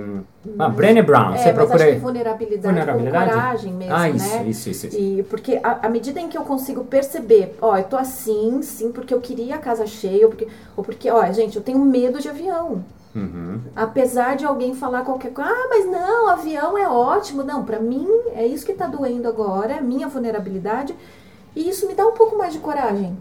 Ah, 0.57 0.67
Brené 0.69 1.03
Brown. 1.03 1.33
É, 1.33 1.37
Você 1.37 1.53
procura 1.53 1.75
acho 1.83 1.93
aí. 1.93 1.99
vulnerabilidade, 1.99 2.63
Vulnerabilidade? 2.75 3.29
coragem 3.31 3.73
mesmo, 3.73 3.93
Ah, 3.95 4.09
isso, 4.09 4.35
né? 4.35 4.43
isso, 4.47 4.69
isso, 4.69 4.87
isso. 4.87 4.97
E 4.99 5.23
porque 5.29 5.59
à 5.63 5.87
medida 5.87 6.19
em 6.19 6.27
que 6.27 6.37
eu 6.37 6.41
consigo 6.43 6.83
perceber, 6.83 7.55
ó, 7.61 7.77
eu 7.77 7.83
tô 7.83 7.95
assim, 7.97 8.61
sim, 8.63 8.91
porque 8.91 9.13
eu 9.13 9.21
queria 9.21 9.55
a 9.55 9.59
casa 9.59 9.85
cheia, 9.85 10.25
ou 10.25 10.29
porque, 10.31 10.47
ou 10.75 10.83
porque 10.83 11.11
ó, 11.11 11.23
gente, 11.31 11.55
eu 11.55 11.61
tenho 11.61 11.77
medo 11.79 12.19
de 12.19 12.27
avião. 12.27 12.83
Uhum. 13.13 13.59
Apesar 13.75 14.35
de 14.37 14.45
alguém 14.45 14.73
falar 14.73 15.01
qualquer 15.03 15.33
coisa, 15.33 15.51
ah, 15.51 15.67
mas 15.69 15.85
não, 15.85 16.29
avião 16.29 16.77
é 16.77 16.87
ótimo. 16.87 17.43
Não, 17.43 17.63
pra 17.63 17.77
mim 17.79 18.07
é 18.33 18.47
isso 18.47 18.65
que 18.65 18.73
tá 18.73 18.87
doendo 18.87 19.27
agora, 19.27 19.81
minha 19.81 20.07
vulnerabilidade. 20.07 20.95
E 21.55 21.69
isso 21.69 21.87
me 21.87 21.93
dá 21.93 22.07
um 22.07 22.13
pouco 22.13 22.37
mais 22.37 22.53
de 22.53 22.59
coragem. 22.59 23.15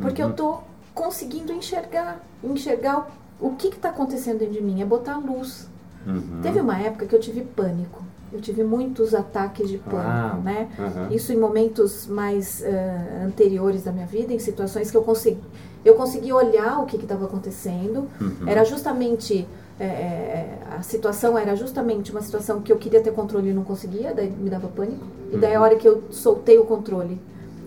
Porque 0.00 0.22
Uhum. 0.22 0.30
eu 0.30 0.34
tô 0.34 0.54
conseguindo 0.94 1.52
enxergar, 1.52 2.20
enxergar 2.42 3.08
o, 3.40 3.48
o 3.48 3.56
que 3.56 3.70
que 3.70 3.78
tá 3.78 3.88
acontecendo 3.90 4.38
dentro 4.38 4.54
de 4.54 4.62
mim, 4.62 4.80
é 4.80 4.84
botar 4.84 5.18
luz. 5.18 5.68
Uhum. 6.06 6.40
Teve 6.42 6.60
uma 6.60 6.78
época 6.78 7.06
que 7.06 7.14
eu 7.14 7.20
tive 7.20 7.42
pânico. 7.42 8.02
Eu 8.32 8.40
tive 8.40 8.64
muitos 8.64 9.14
ataques 9.14 9.68
de 9.68 9.78
pânico, 9.78 10.08
Uau. 10.36 10.40
né? 10.42 10.68
Aham. 10.78 11.08
Isso 11.10 11.32
em 11.32 11.36
momentos 11.36 12.06
mais 12.06 12.62
eh, 12.62 13.22
anteriores 13.24 13.84
da 13.84 13.92
minha 13.92 14.06
vida, 14.06 14.32
em 14.32 14.38
situações 14.40 14.90
que 14.90 14.96
eu 14.96 15.02
consegui, 15.02 15.40
eu 15.84 15.94
consegui 15.94 16.32
olhar 16.32 16.80
o 16.80 16.86
que 16.86 16.96
estava 16.96 17.26
acontecendo. 17.26 18.08
Uhum. 18.20 18.48
Era 18.48 18.64
justamente 18.64 19.46
eh, 19.78 20.48
a 20.76 20.82
situação 20.82 21.38
era 21.38 21.54
justamente 21.54 22.10
uma 22.10 22.22
situação 22.22 22.60
que 22.60 22.72
eu 22.72 22.76
queria 22.76 23.00
ter 23.00 23.12
controle 23.12 23.50
e 23.50 23.52
não 23.52 23.62
conseguia, 23.62 24.12
daí 24.12 24.30
me 24.30 24.50
dava 24.50 24.66
pânico. 24.68 25.06
E 25.32 25.36
daí 25.36 25.54
a 25.54 25.58
Uhum. 25.58 25.64
hora 25.64 25.76
que 25.76 25.86
eu 25.86 26.02
soltei 26.10 26.58
o 26.58 26.64
controle, 26.64 27.20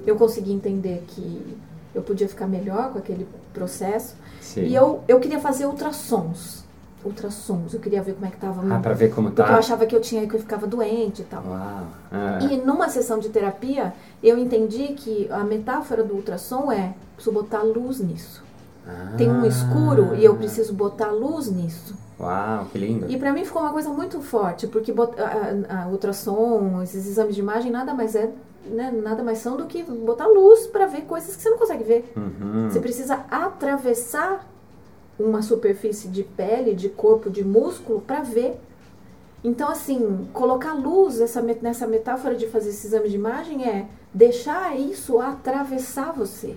eu 0.05 0.15
consegui 0.17 0.51
entender 0.51 1.03
que 1.07 1.55
eu 1.97 2.03
podia 2.03 2.27
ficar 2.29 2.47
melhor 2.47 2.91
com 2.91 2.99
aquele 2.99 3.27
processo. 3.53 4.15
Sim. 4.39 4.61
E 4.61 4.75
eu, 4.75 5.01
eu 5.07 5.19
queria 5.19 5.39
fazer 5.39 5.65
ultrassons. 5.65 6.65
Ultrassons, 7.03 7.73
eu 7.73 7.79
queria 7.79 8.01
ver 8.01 8.13
como 8.13 8.25
é 8.25 8.29
que 8.29 8.37
tava. 8.37 8.61
Ah, 8.75 8.79
pra 8.79 8.93
ver 8.93 9.09
como 9.13 9.29
porque 9.29 9.41
eu 9.41 9.45
tá. 9.45 9.57
achava 9.57 9.85
que 9.85 9.95
eu 9.95 10.01
tinha 10.01 10.27
que 10.27 10.35
eu 10.35 10.39
ficava 10.39 10.65
doente 10.67 11.21
e 11.21 11.25
tal. 11.25 11.43
Uau. 11.45 11.83
Ah. 12.11 12.39
E 12.41 12.57
numa 12.57 12.89
sessão 12.89 13.19
de 13.19 13.29
terapia, 13.29 13.93
eu 14.21 14.37
entendi 14.37 14.87
que 14.93 15.27
a 15.31 15.43
metáfora 15.43 16.03
do 16.03 16.15
ultrassom 16.15 16.71
é 16.71 16.93
preciso 17.15 17.33
botar 17.33 17.61
luz 17.63 17.99
nisso. 17.99 18.43
Tem 19.17 19.29
um 19.29 19.41
Ah. 19.43 19.47
escuro 19.47 20.15
e 20.15 20.23
eu 20.23 20.35
preciso 20.35 20.73
botar 20.73 21.11
luz 21.11 21.49
nisso. 21.51 21.95
Uau, 22.19 22.65
que 22.71 22.77
lindo. 22.79 23.05
E 23.09 23.17
pra 23.17 23.31
mim 23.31 23.45
ficou 23.45 23.61
uma 23.61 23.71
coisa 23.71 23.89
muito 23.89 24.19
forte, 24.21 24.65
porque 24.65 24.91
bot- 24.91 25.19
a, 25.21 25.25
a- 25.69 25.83
a 25.83 25.87
ultrassom, 25.87 26.81
esses 26.81 27.05
exames 27.05 27.35
de 27.35 27.41
imagem 27.41 27.71
nada 27.71 27.93
mais 27.93 28.15
é, 28.15 28.31
né, 28.67 28.91
nada 28.91 29.23
mais 29.23 29.39
são 29.39 29.57
do 29.57 29.65
que 29.65 29.83
botar 29.83 30.27
luz 30.27 30.67
pra 30.67 30.85
ver 30.85 31.01
coisas 31.01 31.35
que 31.35 31.41
você 31.41 31.49
não 31.49 31.57
consegue 31.57 31.83
ver. 31.83 32.11
Uhum. 32.15 32.69
Você 32.69 32.79
precisa 32.79 33.25
atravessar 33.29 34.47
uma 35.19 35.41
superfície 35.41 36.07
de 36.07 36.23
pele, 36.23 36.73
de 36.75 36.89
corpo, 36.89 37.29
de 37.29 37.43
músculo 37.43 38.01
para 38.01 38.21
ver. 38.21 38.59
Então, 39.43 39.69
assim, 39.69 40.27
colocar 40.33 40.73
luz 40.73 41.19
essa, 41.21 41.41
nessa 41.41 41.87
metáfora 41.87 42.35
de 42.35 42.47
fazer 42.47 42.69
esse 42.69 42.87
exame 42.87 43.09
de 43.09 43.15
imagem 43.15 43.67
é 43.67 43.87
deixar 44.13 44.77
isso 44.77 45.19
atravessar 45.19 46.11
você 46.11 46.55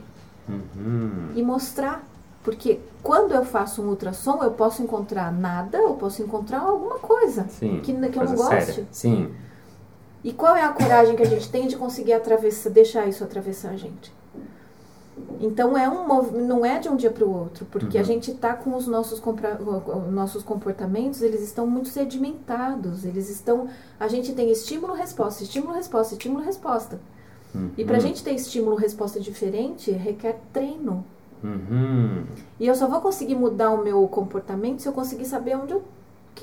Uhum. 0.49 1.31
e 1.35 1.43
mostrar. 1.43 2.05
Porque 2.43 2.81
quando 3.03 3.33
eu 3.35 3.45
faço 3.45 3.83
um 3.83 3.89
ultrassom, 3.89 4.43
eu 4.43 4.53
posso 4.53 4.83
encontrar 4.83 5.31
nada, 5.31 5.77
eu 5.79 5.93
posso 5.95 6.23
encontrar 6.23 6.61
alguma 6.61 6.99
coisa 6.99 7.47
Sim. 7.51 7.81
que, 7.83 7.93
que 7.93 8.07
eu 8.07 8.13
coisa 8.13 8.35
não 8.35 8.37
goste. 8.37 8.65
séria. 8.73 8.87
Sim. 8.91 9.31
E 10.23 10.33
qual 10.33 10.55
é 10.55 10.63
a 10.65 10.69
coragem 10.73 11.17
que 11.17 11.23
a 11.23 11.27
gente 11.27 11.49
tem 11.51 11.67
de 11.67 11.77
conseguir 11.77 12.13
atravessar, 12.13 12.71
deixar 12.71 13.07
isso 13.07 13.25
atravessar 13.25 13.71
a 13.71 13.77
gente? 13.77 14.13
Então 15.41 15.77
é 15.77 15.89
um 15.89 16.07
não 16.47 16.65
é 16.65 16.79
de 16.79 16.89
um 16.89 16.97
dia 16.97 17.11
para 17.11 17.25
o 17.25 17.33
outro, 17.35 17.67
porque 17.71 17.97
a 17.97 18.01
Uhum. 18.01 18.07
gente 18.07 18.31
está 18.31 18.55
com 18.55 18.77
os 18.77 18.87
nossos, 18.87 19.23
nossos 20.11 20.43
comportamentos, 20.43 21.23
eles 21.23 21.41
estão 21.43 21.67
muito 21.67 21.89
sedimentados, 21.89 23.05
eles 23.05 23.29
estão, 23.31 23.69
a 23.99 24.09
gente 24.09 24.33
tem 24.35 24.51
estímulo, 24.51 24.93
resposta, 24.95 25.43
estímulo, 25.43 25.75
resposta, 25.75 26.15
estímulo, 26.15 26.45
resposta. 26.45 27.01
E 27.77 27.85
para 27.85 27.97
a 27.97 28.01
Uhum. 28.01 28.07
gente 28.07 28.23
ter 28.23 28.33
estímulo, 28.33 28.77
resposta 28.77 29.19
diferente, 29.19 29.91
requer 29.91 30.39
treino. 30.53 31.05
Uhum. 31.43 32.25
E 32.59 32.67
eu 32.67 32.75
só 32.75 32.87
vou 32.87 33.01
conseguir 33.01 33.35
mudar 33.35 33.71
o 33.71 33.83
meu 33.83 34.07
comportamento 34.09 34.81
se 34.81 34.89
eu 34.89 34.93
conseguir 34.93 35.25
saber 35.25 35.57
onde 35.57 35.73
eu, 35.73 35.83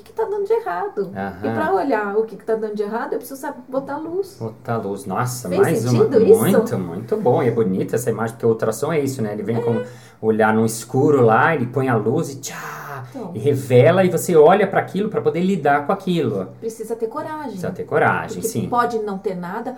que 0.02 0.12
está 0.12 0.24
dando 0.26 0.46
de 0.46 0.54
errado. 0.54 1.12
Aham. 1.16 1.40
E 1.44 1.54
para 1.54 1.74
olhar 1.74 2.18
o 2.18 2.24
que 2.24 2.36
está 2.36 2.56
dando 2.56 2.76
de 2.76 2.84
errado, 2.84 3.14
eu 3.14 3.20
preciso 3.20 3.40
saber 3.40 3.60
botar 3.68 3.98
luz. 3.98 4.38
Botar 4.40 4.78
luz. 4.78 5.06
Nossa, 5.06 5.50
Fez 5.50 5.62
mais 5.62 5.86
uma. 5.86 6.04
isso? 6.18 6.38
Muito, 6.38 6.78
muito 6.80 7.18
bom. 7.18 7.44
E 7.44 7.48
é 7.48 7.52
bonita 7.52 7.96
essa 7.96 8.10
imagem, 8.10 8.36
porque 8.36 8.46
o 8.46 8.50
ultrassom 8.50 8.92
é 8.92 9.00
isso, 9.00 9.22
né? 9.22 9.34
Ele 9.34 9.44
vem 9.44 9.62
com 9.62 9.84
olhar 10.22 10.54
no 10.54 10.66
escuro 10.66 11.22
lá, 11.22 11.54
ele 11.54 11.68
põe 11.68 11.90
a 11.90 11.96
luz 11.96 12.30
e 12.30 12.40
tchá! 12.40 12.78
Então. 13.10 13.32
E 13.34 13.40
revela 13.40 14.04
e 14.04 14.10
você 14.10 14.36
olha 14.36 14.68
para 14.68 14.80
aquilo 14.80 15.10
para 15.10 15.22
poder 15.22 15.42
lidar 15.42 15.86
com 15.86 15.92
aquilo. 15.92 16.48
Precisa 16.60 16.96
ter 16.96 17.08
coragem. 17.08 17.52
Precisa 17.52 17.72
ter 17.72 17.84
coragem, 17.84 18.42
sim. 18.42 18.68
pode 18.68 19.00
não 19.00 19.18
ter 19.18 19.36
nada. 19.36 19.78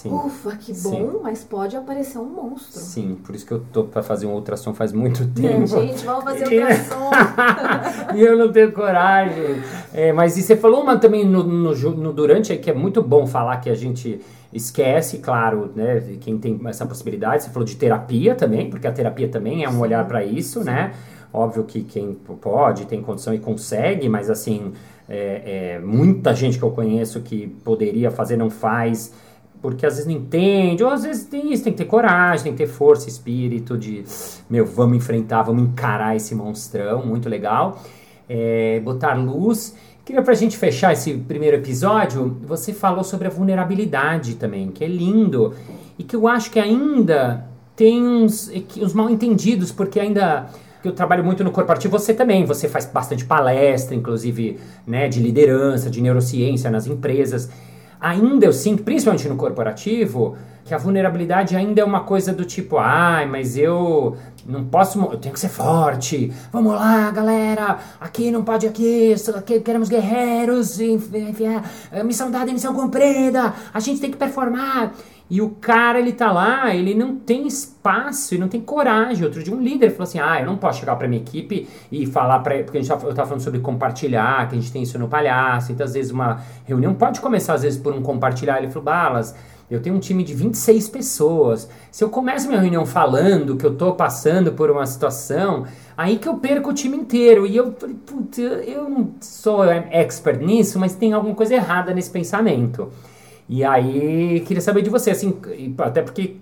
Sim. 0.00 0.14
Ufa, 0.14 0.56
que 0.56 0.72
bom, 0.72 0.90
Sim. 0.90 1.20
mas 1.22 1.44
pode 1.44 1.76
aparecer 1.76 2.16
um 2.16 2.24
monstro. 2.24 2.80
Sim, 2.80 3.18
por 3.22 3.34
isso 3.34 3.44
que 3.44 3.52
eu 3.52 3.62
tô 3.70 3.84
para 3.84 4.02
fazer 4.02 4.24
um 4.24 4.32
ultrassom 4.32 4.72
faz 4.72 4.94
muito 4.94 5.24
É, 5.24 5.26
tempo. 5.42 5.66
gente, 5.66 6.06
vamos 6.06 6.24
fazer 6.24 6.44
ultrassom. 6.44 7.10
e 8.16 8.22
eu 8.22 8.38
não 8.38 8.50
tenho 8.50 8.72
coragem. 8.72 9.62
É, 9.92 10.10
mas 10.10 10.38
e 10.38 10.42
você 10.42 10.56
falou 10.56 10.82
uma 10.82 10.96
também 10.96 11.26
no, 11.26 11.42
no 11.42 11.74
no 11.74 12.12
durante 12.14 12.50
aí 12.50 12.56
que 12.56 12.70
é 12.70 12.72
muito 12.72 13.02
bom 13.02 13.26
falar 13.26 13.58
que 13.58 13.68
a 13.68 13.74
gente 13.74 14.18
esquece, 14.50 15.18
claro, 15.18 15.70
né? 15.76 16.02
Quem 16.18 16.38
tem 16.38 16.58
essa 16.64 16.86
possibilidade. 16.86 17.42
Você 17.42 17.50
falou 17.50 17.66
de 17.66 17.76
terapia 17.76 18.34
também, 18.34 18.70
porque 18.70 18.86
a 18.86 18.92
terapia 18.92 19.28
também 19.28 19.64
é 19.64 19.68
um 19.68 19.72
Sim. 19.72 19.80
olhar 19.80 20.08
para 20.08 20.24
isso, 20.24 20.64
né? 20.64 20.94
Óbvio 21.30 21.64
que 21.64 21.82
quem 21.82 22.14
pode, 22.14 22.86
tem 22.86 23.02
condição 23.02 23.34
e 23.34 23.38
consegue, 23.38 24.08
mas 24.08 24.30
assim, 24.30 24.72
é, 25.06 25.74
é, 25.76 25.78
muita 25.78 26.34
gente 26.34 26.56
que 26.58 26.64
eu 26.64 26.70
conheço 26.70 27.20
que 27.20 27.48
poderia 27.62 28.10
fazer 28.10 28.38
não 28.38 28.48
faz, 28.48 29.12
porque 29.60 29.84
às 29.84 29.94
vezes 29.94 30.06
não 30.06 30.14
entende, 30.14 30.82
ou 30.82 30.90
às 30.90 31.02
vezes 31.02 31.24
tem 31.24 31.52
isso, 31.52 31.64
tem 31.64 31.72
que 31.72 31.78
ter 31.78 31.84
coragem, 31.84 32.44
tem 32.44 32.52
que 32.52 32.58
ter 32.58 32.66
força, 32.66 33.08
espírito 33.08 33.76
de, 33.76 34.04
meu, 34.48 34.64
vamos 34.64 34.96
enfrentar, 34.96 35.42
vamos 35.42 35.64
encarar 35.64 36.16
esse 36.16 36.34
monstrão, 36.34 37.04
muito 37.04 37.28
legal. 37.28 37.82
É, 38.28 38.80
botar 38.80 39.14
luz. 39.14 39.76
Queria 40.04 40.22
pra 40.22 40.34
gente 40.34 40.56
fechar 40.56 40.92
esse 40.92 41.14
primeiro 41.14 41.56
episódio, 41.56 42.38
você 42.44 42.72
falou 42.72 43.04
sobre 43.04 43.26
a 43.26 43.30
vulnerabilidade 43.30 44.36
também, 44.36 44.70
que 44.70 44.82
é 44.82 44.88
lindo, 44.88 45.54
e 45.98 46.02
que 46.02 46.16
eu 46.16 46.26
acho 46.26 46.50
que 46.50 46.58
ainda 46.58 47.46
tem 47.76 48.02
uns, 48.02 48.50
uns 48.78 48.94
mal 48.94 49.10
entendidos, 49.10 49.70
porque 49.70 50.00
ainda 50.00 50.48
que 50.82 50.88
eu 50.88 50.92
trabalho 50.92 51.22
muito 51.22 51.44
no 51.44 51.50
corporativo, 51.50 51.98
você 51.98 52.14
também, 52.14 52.44
você 52.44 52.68
faz 52.68 52.86
bastante 52.86 53.24
palestra, 53.24 53.94
inclusive, 53.94 54.58
né, 54.86 55.08
de 55.08 55.20
liderança, 55.20 55.90
de 55.90 56.00
neurociência 56.00 56.70
nas 56.70 56.86
empresas. 56.86 57.50
Ainda 58.00 58.46
eu 58.46 58.52
sinto, 58.52 58.82
principalmente 58.82 59.28
no 59.28 59.36
corporativo, 59.36 60.36
que 60.64 60.72
a 60.74 60.78
vulnerabilidade 60.78 61.54
ainda 61.56 61.80
é 61.80 61.84
uma 61.84 62.00
coisa 62.00 62.32
do 62.32 62.44
tipo, 62.44 62.78
ai, 62.78 63.26
mas 63.26 63.56
eu 63.58 64.16
não 64.46 64.64
posso, 64.64 64.98
eu 65.00 65.18
tenho 65.18 65.34
que 65.34 65.40
ser 65.40 65.48
forte. 65.50 66.32
Vamos 66.52 66.72
lá, 66.74 67.10
galera, 67.10 67.78
aqui 68.00 68.30
não 68.30 68.42
pode 68.42 68.66
aqui, 68.66 69.14
que- 69.44 69.60
queremos 69.60 69.88
guerreiros, 69.88 70.80
enf- 70.80 71.12
enfiar, 71.14 71.62
eh, 71.92 72.02
missão 72.02 72.30
dada, 72.30 72.50
missão 72.52 72.72
cumprida, 72.74 73.52
a 73.74 73.80
gente 73.80 74.00
tem 74.00 74.10
que 74.10 74.16
performar. 74.16 74.92
E 75.30 75.40
o 75.40 75.50
cara, 75.50 76.00
ele 76.00 76.12
tá 76.12 76.32
lá, 76.32 76.74
ele 76.74 76.92
não 76.92 77.14
tem 77.14 77.46
espaço 77.46 78.34
e 78.34 78.38
não 78.38 78.48
tem 78.48 78.60
coragem. 78.60 79.24
Outro 79.24 79.42
dia 79.44 79.54
um 79.54 79.62
líder 79.62 79.90
falou 79.90 80.02
assim, 80.02 80.18
ah, 80.18 80.40
eu 80.40 80.46
não 80.46 80.56
posso 80.56 80.80
chegar 80.80 80.96
pra 80.96 81.06
minha 81.06 81.22
equipe 81.22 81.68
e 81.90 82.04
falar 82.04 82.40
pra... 82.40 82.56
Porque 82.64 82.78
a 82.78 82.80
gente 82.80 82.90
tava, 82.90 83.06
eu 83.06 83.14
tava 83.14 83.28
falando 83.28 83.42
sobre 83.42 83.60
compartilhar, 83.60 84.48
que 84.48 84.56
a 84.56 84.58
gente 84.60 84.72
tem 84.72 84.82
isso 84.82 84.98
no 84.98 85.06
palhaço. 85.06 85.70
Então, 85.70 85.86
às 85.86 85.94
vezes, 85.94 86.10
uma 86.10 86.42
reunião 86.64 86.92
pode 86.94 87.20
começar, 87.20 87.54
às 87.54 87.62
vezes, 87.62 87.78
por 87.78 87.94
um 87.94 88.02
compartilhar. 88.02 88.58
Ele 88.58 88.66
falou, 88.66 88.82
Balas, 88.82 89.32
eu 89.70 89.80
tenho 89.80 89.94
um 89.94 90.00
time 90.00 90.24
de 90.24 90.34
26 90.34 90.88
pessoas. 90.88 91.70
Se 91.92 92.02
eu 92.02 92.08
começo 92.08 92.48
minha 92.48 92.60
reunião 92.60 92.84
falando 92.84 93.56
que 93.56 93.64
eu 93.64 93.76
tô 93.76 93.92
passando 93.92 94.50
por 94.50 94.68
uma 94.68 94.84
situação, 94.84 95.64
aí 95.96 96.18
que 96.18 96.28
eu 96.28 96.34
perco 96.38 96.70
o 96.70 96.74
time 96.74 96.96
inteiro. 96.96 97.46
E 97.46 97.56
eu 97.56 97.72
falei, 97.78 97.94
putz, 98.04 98.36
eu 98.38 98.90
não 98.90 99.12
sou 99.20 99.64
expert 99.64 100.40
nisso, 100.40 100.76
mas 100.76 100.96
tem 100.96 101.12
alguma 101.12 101.36
coisa 101.36 101.54
errada 101.54 101.94
nesse 101.94 102.10
pensamento. 102.10 102.90
E 103.52 103.64
aí, 103.64 104.44
queria 104.46 104.60
saber 104.60 104.80
de 104.80 104.88
você, 104.88 105.10
assim, 105.10 105.36
e 105.48 105.74
até 105.78 106.02
porque, 106.02 106.36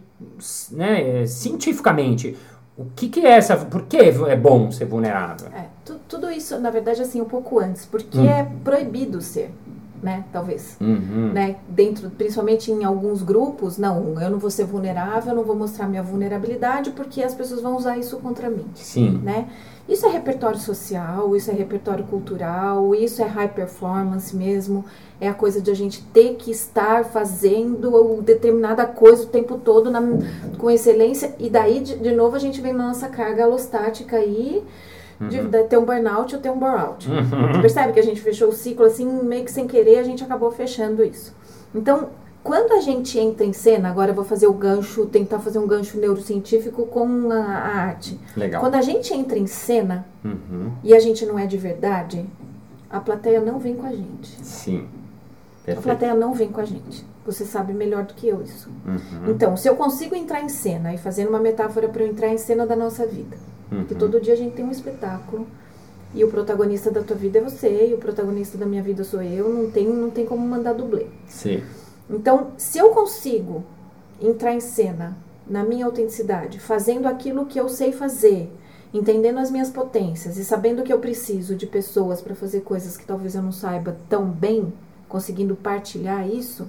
né, 0.72 1.24
cientificamente, 1.26 2.36
o 2.76 2.84
que 2.94 3.08
que 3.08 3.20
é 3.20 3.30
essa, 3.30 3.56
por 3.56 3.86
que 3.86 3.96
é 3.96 4.36
bom 4.36 4.70
ser 4.70 4.84
vulnerável? 4.84 5.48
É, 5.48 5.64
tu- 5.86 5.98
tudo 6.06 6.30
isso, 6.30 6.60
na 6.60 6.68
verdade, 6.70 7.00
assim, 7.00 7.18
um 7.18 7.24
pouco 7.24 7.58
antes, 7.60 7.86
porque 7.86 8.18
Hum. 8.18 8.28
é 8.28 8.46
proibido 8.62 9.22
ser, 9.22 9.50
né? 10.02 10.24
Talvez. 10.32 10.76
Uhum. 10.80 11.32
Né, 11.32 11.56
dentro, 11.68 12.10
principalmente 12.10 12.70
em 12.70 12.84
alguns 12.84 13.22
grupos, 13.22 13.78
não, 13.78 14.20
eu 14.20 14.30
não 14.30 14.38
vou 14.38 14.50
ser 14.50 14.64
vulnerável, 14.64 15.32
eu 15.32 15.36
não 15.36 15.44
vou 15.44 15.56
mostrar 15.56 15.86
minha 15.88 16.02
vulnerabilidade 16.02 16.90
porque 16.90 17.22
as 17.22 17.34
pessoas 17.34 17.60
vão 17.60 17.76
usar 17.76 17.96
isso 17.98 18.16
contra 18.18 18.48
mim, 18.48 18.66
Sim. 18.74 19.20
né? 19.22 19.48
Isso 19.88 20.04
é 20.04 20.10
repertório 20.10 20.58
social, 20.58 21.34
isso 21.34 21.50
é 21.50 21.54
repertório 21.54 22.04
cultural, 22.04 22.94
isso 22.94 23.22
é 23.22 23.26
high 23.26 23.48
performance 23.48 24.36
mesmo, 24.36 24.84
é 25.18 25.26
a 25.26 25.32
coisa 25.32 25.62
de 25.62 25.70
a 25.70 25.74
gente 25.74 26.02
ter 26.12 26.34
que 26.34 26.50
estar 26.50 27.06
fazendo 27.06 28.20
determinada 28.22 28.84
coisa 28.84 29.22
o 29.22 29.26
tempo 29.26 29.56
todo 29.56 29.90
na- 29.90 30.02
com 30.58 30.70
excelência 30.70 31.34
e 31.38 31.48
daí 31.48 31.80
de, 31.80 31.96
de 31.96 32.12
novo 32.12 32.36
a 32.36 32.38
gente 32.38 32.60
vem 32.60 32.74
na 32.74 32.88
nossa 32.88 33.08
carga 33.08 33.44
alostática 33.44 34.16
aí 34.16 34.62
de, 35.20 35.40
de 35.48 35.62
ter 35.64 35.76
um 35.78 35.84
burnout 35.84 36.34
ou 36.34 36.40
ter 36.40 36.50
um 36.50 36.58
burnout. 36.58 37.08
Você 37.08 37.60
percebe 37.60 37.92
que 37.92 38.00
a 38.00 38.04
gente 38.04 38.20
fechou 38.20 38.48
o 38.48 38.52
ciclo 38.52 38.84
assim, 38.86 39.04
meio 39.22 39.44
que 39.44 39.50
sem 39.50 39.66
querer, 39.66 39.98
a 39.98 40.02
gente 40.04 40.22
acabou 40.22 40.50
fechando 40.50 41.02
isso. 41.04 41.34
Então, 41.74 42.10
quando 42.42 42.72
a 42.72 42.80
gente 42.80 43.18
entra 43.18 43.44
em 43.44 43.52
cena, 43.52 43.90
agora 43.90 44.12
eu 44.12 44.14
vou 44.14 44.24
fazer 44.24 44.46
o 44.46 44.52
gancho, 44.52 45.04
tentar 45.06 45.38
fazer 45.40 45.58
um 45.58 45.66
gancho 45.66 45.98
neurocientífico 45.98 46.86
com 46.86 47.30
a, 47.30 47.36
a 47.36 47.76
arte. 47.76 48.18
Legal. 48.36 48.60
Quando 48.60 48.76
a 48.76 48.82
gente 48.82 49.12
entra 49.12 49.38
em 49.38 49.46
cena 49.46 50.06
Uhum. 50.24 50.72
e 50.82 50.94
a 50.94 50.98
gente 51.00 51.24
não 51.26 51.38
é 51.38 51.46
de 51.46 51.56
verdade, 51.56 52.24
a 52.90 53.00
plateia 53.00 53.40
não 53.40 53.58
vem 53.58 53.74
com 53.76 53.86
a 53.86 53.90
gente. 53.92 54.28
Sim. 54.44 54.86
A 55.62 55.66
Perfeito. 55.66 55.82
plateia 55.84 56.14
não 56.14 56.32
vem 56.32 56.48
com 56.48 56.60
a 56.60 56.64
gente. 56.64 57.04
Você 57.26 57.44
sabe 57.44 57.74
melhor 57.74 58.04
do 58.04 58.14
que 58.14 58.26
eu 58.26 58.40
isso. 58.42 58.70
Uhum. 58.86 59.30
Então, 59.30 59.54
se 59.54 59.68
eu 59.68 59.76
consigo 59.76 60.14
entrar 60.14 60.40
em 60.42 60.48
cena 60.48 60.94
e 60.94 60.96
fazendo 60.98 61.28
uma 61.28 61.38
metáfora 61.38 61.86
para 61.88 62.02
eu 62.02 62.08
entrar 62.08 62.28
em 62.28 62.38
cena 62.38 62.66
da 62.66 62.74
nossa 62.74 63.06
vida, 63.06 63.36
Uhum. 63.70 63.84
todo 63.84 64.20
dia 64.20 64.34
a 64.34 64.36
gente 64.36 64.54
tem 64.54 64.64
um 64.64 64.70
espetáculo. 64.70 65.46
E 66.14 66.24
o 66.24 66.28
protagonista 66.28 66.90
da 66.90 67.02
tua 67.02 67.16
vida 67.16 67.38
é 67.38 67.42
você, 67.42 67.88
e 67.90 67.94
o 67.94 67.98
protagonista 67.98 68.56
da 68.56 68.64
minha 68.64 68.82
vida 68.82 69.04
sou 69.04 69.22
eu, 69.22 69.52
não 69.52 69.70
tem, 69.70 69.86
não 69.86 70.10
tem 70.10 70.24
como 70.24 70.46
mandar 70.46 70.72
dublê. 70.72 71.06
Sim. 71.26 71.62
Então, 72.08 72.52
se 72.56 72.78
eu 72.78 72.90
consigo 72.90 73.62
entrar 74.20 74.54
em 74.54 74.60
cena 74.60 75.16
na 75.46 75.62
minha 75.62 75.84
autenticidade, 75.84 76.58
fazendo 76.58 77.06
aquilo 77.06 77.44
que 77.44 77.60
eu 77.60 77.68
sei 77.68 77.92
fazer, 77.92 78.50
entendendo 78.92 79.38
as 79.38 79.50
minhas 79.50 79.70
potências 79.70 80.38
e 80.38 80.44
sabendo 80.44 80.82
que 80.82 80.92
eu 80.92 80.98
preciso 80.98 81.54
de 81.54 81.66
pessoas 81.66 82.20
para 82.20 82.34
fazer 82.34 82.60
coisas 82.60 82.96
que 82.96 83.04
talvez 83.04 83.34
eu 83.34 83.42
não 83.42 83.52
saiba 83.52 83.96
tão 84.08 84.24
bem, 84.26 84.72
conseguindo 85.08 85.54
partilhar 85.54 86.28
isso, 86.28 86.68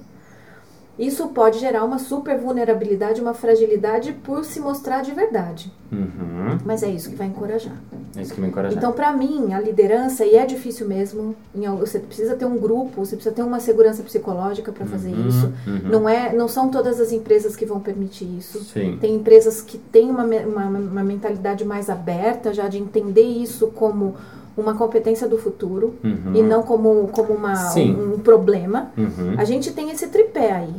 isso 1.06 1.28
pode 1.28 1.58
gerar 1.58 1.84
uma 1.84 1.98
super 1.98 2.38
vulnerabilidade, 2.38 3.20
uma 3.20 3.32
fragilidade 3.34 4.12
por 4.12 4.44
se 4.44 4.60
mostrar 4.60 5.02
de 5.02 5.12
verdade. 5.12 5.72
Uhum. 5.90 6.58
Mas 6.64 6.82
é 6.82 6.88
isso 6.88 7.08
que 7.10 7.16
vai 7.16 7.26
encorajar. 7.26 7.72
É 8.16 8.22
isso 8.22 8.34
que 8.34 8.40
me 8.40 8.48
encoraja. 8.48 8.76
Então, 8.76 8.92
para 8.92 9.12
mim, 9.12 9.52
a 9.54 9.60
liderança, 9.60 10.24
e 10.24 10.34
é 10.36 10.44
difícil 10.44 10.86
mesmo, 10.86 11.34
em 11.54 11.66
você 11.76 11.98
precisa 11.98 12.34
ter 12.34 12.44
um 12.44 12.58
grupo, 12.58 13.04
você 13.04 13.16
precisa 13.16 13.34
ter 13.34 13.42
uma 13.42 13.60
segurança 13.60 14.02
psicológica 14.02 14.70
para 14.72 14.84
fazer 14.86 15.10
Uhum, 15.10 15.28
isso. 15.28 15.52
uhum. 15.66 15.80
Não, 15.90 16.08
é, 16.08 16.32
não 16.34 16.46
são 16.48 16.68
todas 16.68 17.00
as 17.00 17.12
empresas 17.12 17.56
que 17.56 17.64
vão 17.64 17.80
permitir 17.80 18.26
isso. 18.36 18.62
Sim. 18.64 18.98
Tem 19.00 19.14
empresas 19.14 19.62
que 19.62 19.78
têm 19.78 20.10
uma, 20.10 20.24
uma, 20.24 20.64
uma 20.66 21.02
mentalidade 21.04 21.64
mais 21.64 21.88
aberta 21.88 22.52
já 22.52 22.68
de 22.68 22.78
entender 22.78 23.22
isso 23.22 23.68
como 23.68 24.14
uma 24.56 24.74
competência 24.74 25.26
do 25.28 25.38
futuro 25.38 25.94
Uhum. 26.04 26.34
e 26.34 26.42
não 26.42 26.62
como, 26.62 27.08
como 27.08 27.32
uma, 27.32 27.74
um, 27.76 28.14
um 28.14 28.18
problema. 28.18 28.90
Uhum. 28.98 29.34
A 29.38 29.44
gente 29.44 29.72
tem 29.72 29.90
esse 29.90 30.08
tripé 30.08 30.52
aí, 30.52 30.74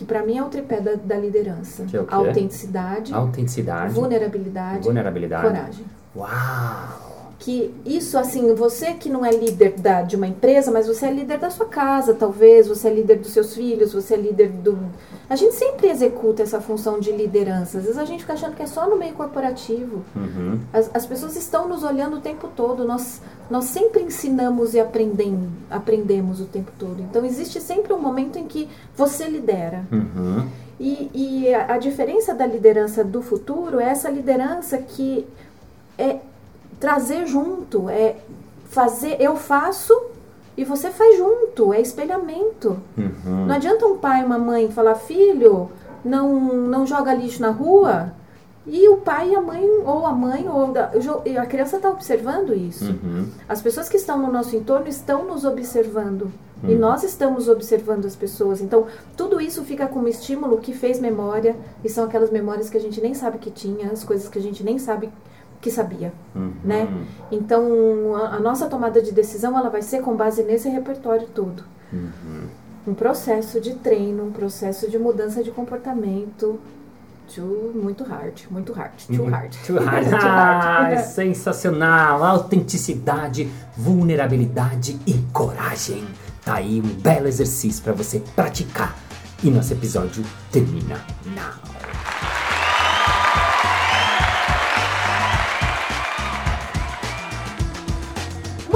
que 0.00 0.06
para 0.06 0.22
mim 0.24 0.38
é 0.38 0.42
o 0.42 0.48
tripé 0.48 0.80
da, 0.80 0.94
da 0.94 1.14
liderança. 1.18 1.84
Que 1.84 1.94
é? 1.94 2.04
Autenticidade, 2.08 3.12
Autenticidade. 3.12 3.92
vulnerabilidade, 3.92 4.82
Vulnerabilidade. 4.82 5.46
coragem. 5.46 5.84
Uau! 6.16 7.19
Que 7.40 7.74
isso, 7.86 8.18
assim, 8.18 8.54
você 8.54 8.92
que 8.92 9.08
não 9.08 9.24
é 9.24 9.30
líder 9.30 9.72
da, 9.80 10.02
de 10.02 10.14
uma 10.14 10.26
empresa, 10.26 10.70
mas 10.70 10.86
você 10.86 11.06
é 11.06 11.10
líder 11.10 11.38
da 11.38 11.48
sua 11.48 11.64
casa, 11.64 12.12
talvez, 12.12 12.68
você 12.68 12.88
é 12.88 12.92
líder 12.92 13.18
dos 13.18 13.32
seus 13.32 13.54
filhos, 13.54 13.94
você 13.94 14.12
é 14.12 14.16
líder 14.18 14.50
do. 14.50 14.78
A 15.26 15.34
gente 15.36 15.54
sempre 15.54 15.88
executa 15.88 16.42
essa 16.42 16.60
função 16.60 17.00
de 17.00 17.10
liderança. 17.10 17.78
Às 17.78 17.84
vezes 17.84 17.98
a 17.98 18.04
gente 18.04 18.20
fica 18.20 18.34
achando 18.34 18.54
que 18.54 18.62
é 18.62 18.66
só 18.66 18.90
no 18.90 18.96
meio 18.96 19.14
corporativo. 19.14 20.04
Uhum. 20.14 20.60
As, 20.70 20.90
as 20.92 21.06
pessoas 21.06 21.34
estão 21.34 21.66
nos 21.66 21.82
olhando 21.82 22.18
o 22.18 22.20
tempo 22.20 22.46
todo. 22.54 22.84
Nós, 22.84 23.22
nós 23.48 23.64
sempre 23.64 24.02
ensinamos 24.02 24.74
e 24.74 24.80
aprendem, 24.80 25.48
aprendemos 25.70 26.42
o 26.42 26.44
tempo 26.44 26.70
todo. 26.78 27.00
Então 27.00 27.24
existe 27.24 27.58
sempre 27.58 27.94
um 27.94 27.98
momento 27.98 28.38
em 28.38 28.46
que 28.46 28.68
você 28.94 29.26
lidera. 29.26 29.86
Uhum. 29.90 30.46
E, 30.78 31.10
e 31.14 31.54
a, 31.54 31.72
a 31.72 31.78
diferença 31.78 32.34
da 32.34 32.44
liderança 32.44 33.02
do 33.02 33.22
futuro 33.22 33.80
é 33.80 33.84
essa 33.84 34.10
liderança 34.10 34.76
que 34.76 35.26
é 35.96 36.20
trazer 36.80 37.26
junto, 37.26 37.88
é 37.88 38.16
fazer, 38.70 39.16
eu 39.20 39.36
faço 39.36 39.94
e 40.56 40.64
você 40.64 40.90
faz 40.90 41.16
junto, 41.16 41.72
é 41.72 41.80
espelhamento. 41.80 42.78
Uhum. 42.96 43.46
Não 43.46 43.54
adianta 43.54 43.86
um 43.86 43.98
pai 43.98 44.22
e 44.22 44.24
uma 44.24 44.38
mãe 44.38 44.70
falar, 44.70 44.94
filho, 44.94 45.70
não, 46.04 46.34
não 46.52 46.86
joga 46.86 47.14
lixo 47.14 47.40
na 47.42 47.50
rua, 47.50 48.12
e 48.66 48.88
o 48.88 48.98
pai 48.98 49.30
e 49.30 49.34
a 49.34 49.40
mãe, 49.40 49.64
ou 49.84 50.06
a 50.06 50.12
mãe, 50.12 50.48
ou 50.48 50.72
e 51.24 51.36
a 51.36 51.46
criança 51.46 51.76
está 51.76 51.90
observando 51.90 52.54
isso. 52.54 52.84
Uhum. 52.84 53.28
As 53.48 53.60
pessoas 53.62 53.88
que 53.88 53.96
estão 53.96 54.18
no 54.18 54.30
nosso 54.30 54.54
entorno 54.54 54.86
estão 54.88 55.24
nos 55.24 55.44
observando. 55.44 56.30
E 56.62 56.74
Hum. 56.74 56.78
nós 56.78 57.02
estamos 57.02 57.48
observando 57.48 58.04
as 58.04 58.14
pessoas. 58.14 58.60
Então, 58.60 58.86
tudo 59.16 59.40
isso 59.40 59.64
fica 59.64 59.86
como 59.86 60.08
estímulo 60.08 60.58
que 60.58 60.74
fez 60.74 61.00
memória. 61.00 61.56
E 61.82 61.88
são 61.88 62.04
aquelas 62.04 62.30
memórias 62.30 62.68
que 62.68 62.76
a 62.76 62.80
gente 62.80 63.00
nem 63.00 63.14
sabe 63.14 63.38
que 63.38 63.50
tinha, 63.50 63.90
as 63.90 64.04
coisas 64.04 64.28
que 64.28 64.38
a 64.38 64.42
gente 64.42 64.62
nem 64.62 64.78
sabe 64.78 65.08
que 65.60 65.70
sabia. 65.70 66.12
Uhum. 66.34 66.52
Né? 66.64 66.88
Então, 67.30 68.14
a, 68.16 68.36
a 68.36 68.40
nossa 68.40 68.66
tomada 68.66 69.02
de 69.02 69.12
decisão 69.12 69.58
ela 69.58 69.68
vai 69.68 69.82
ser 69.82 70.00
com 70.00 70.16
base 70.16 70.42
nesse 70.42 70.68
repertório 70.68 71.26
todo. 71.28 71.62
Uhum. 71.92 72.48
Um 72.86 72.94
processo 72.94 73.60
de 73.60 73.74
treino, 73.74 74.24
um 74.24 74.32
processo 74.32 74.90
de 74.90 74.98
mudança 74.98 75.42
de 75.42 75.50
comportamento. 75.50 76.58
Too, 77.32 77.72
muito 77.74 78.02
hard, 78.02 78.40
muito 78.50 78.72
hard, 78.72 78.92
too 79.06 79.24
hard. 79.26 79.54
Too 79.64 79.78
hard. 79.78 80.06
Too 80.08 80.18
hard. 80.18 80.94
Ah, 80.94 80.96
sensacional. 81.04 82.24
Autenticidade, 82.24 83.48
vulnerabilidade 83.76 84.98
e 85.06 85.14
coragem. 85.32 86.04
Tá 86.44 86.54
aí 86.54 86.80
um 86.80 87.00
belo 87.00 87.28
exercício 87.28 87.84
para 87.84 87.92
você 87.92 88.20
praticar. 88.34 88.96
E 89.44 89.50
nosso 89.50 89.72
episódio 89.72 90.24
termina 90.50 91.04
now. 91.26 92.19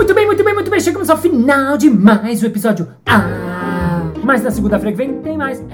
Muito 0.05 0.15
bem, 0.15 0.27
muito 0.27 0.45
bem, 0.45 0.55
muito 0.55 0.71
bem. 0.71 0.81
Chegamos 0.81 1.09
ao 1.09 1.17
final 1.17 1.79
de 1.79 1.89
mais 1.89 2.43
um 2.43 2.47
episódio. 2.47 2.89
Ah, 3.07 4.13
mas 4.23 4.45
na 4.45 4.51
segunda-feira 4.51 4.93
que 4.93 4.99
vem 4.99 5.23
tem 5.23 5.39
mais. 5.39 5.65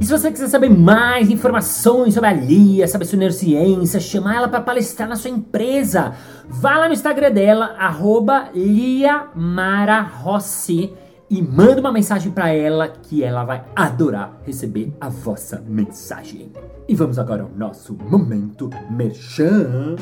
E 0.00 0.04
se 0.04 0.10
você 0.10 0.32
quiser 0.32 0.48
saber 0.48 0.68
mais 0.68 1.30
informações 1.30 2.14
sobre 2.14 2.28
a 2.28 2.32
Lia, 2.32 2.88
sobre 2.88 3.06
a 3.06 3.08
sua 3.08 3.20
neurociência, 3.20 4.00
chamar 4.00 4.34
ela 4.34 4.48
para 4.48 4.60
palestrar 4.60 5.08
na 5.08 5.14
sua 5.14 5.30
empresa, 5.30 6.12
vá 6.48 6.76
lá 6.76 6.88
no 6.88 6.92
Instagram 6.92 7.30
dela, 7.30 7.76
arroba 7.78 8.48
e 8.52 9.04
manda 11.40 11.80
uma 11.80 11.92
mensagem 11.92 12.32
para 12.32 12.48
ela 12.48 12.88
que 12.88 13.22
ela 13.22 13.44
vai 13.44 13.64
adorar 13.76 14.40
receber 14.44 14.92
a 15.00 15.08
vossa 15.08 15.62
mensagem. 15.68 16.50
E 16.88 16.96
vamos 16.96 17.16
agora 17.16 17.44
ao 17.44 17.50
nosso 17.50 17.94
momento 17.94 18.68
merchan. 18.90 19.94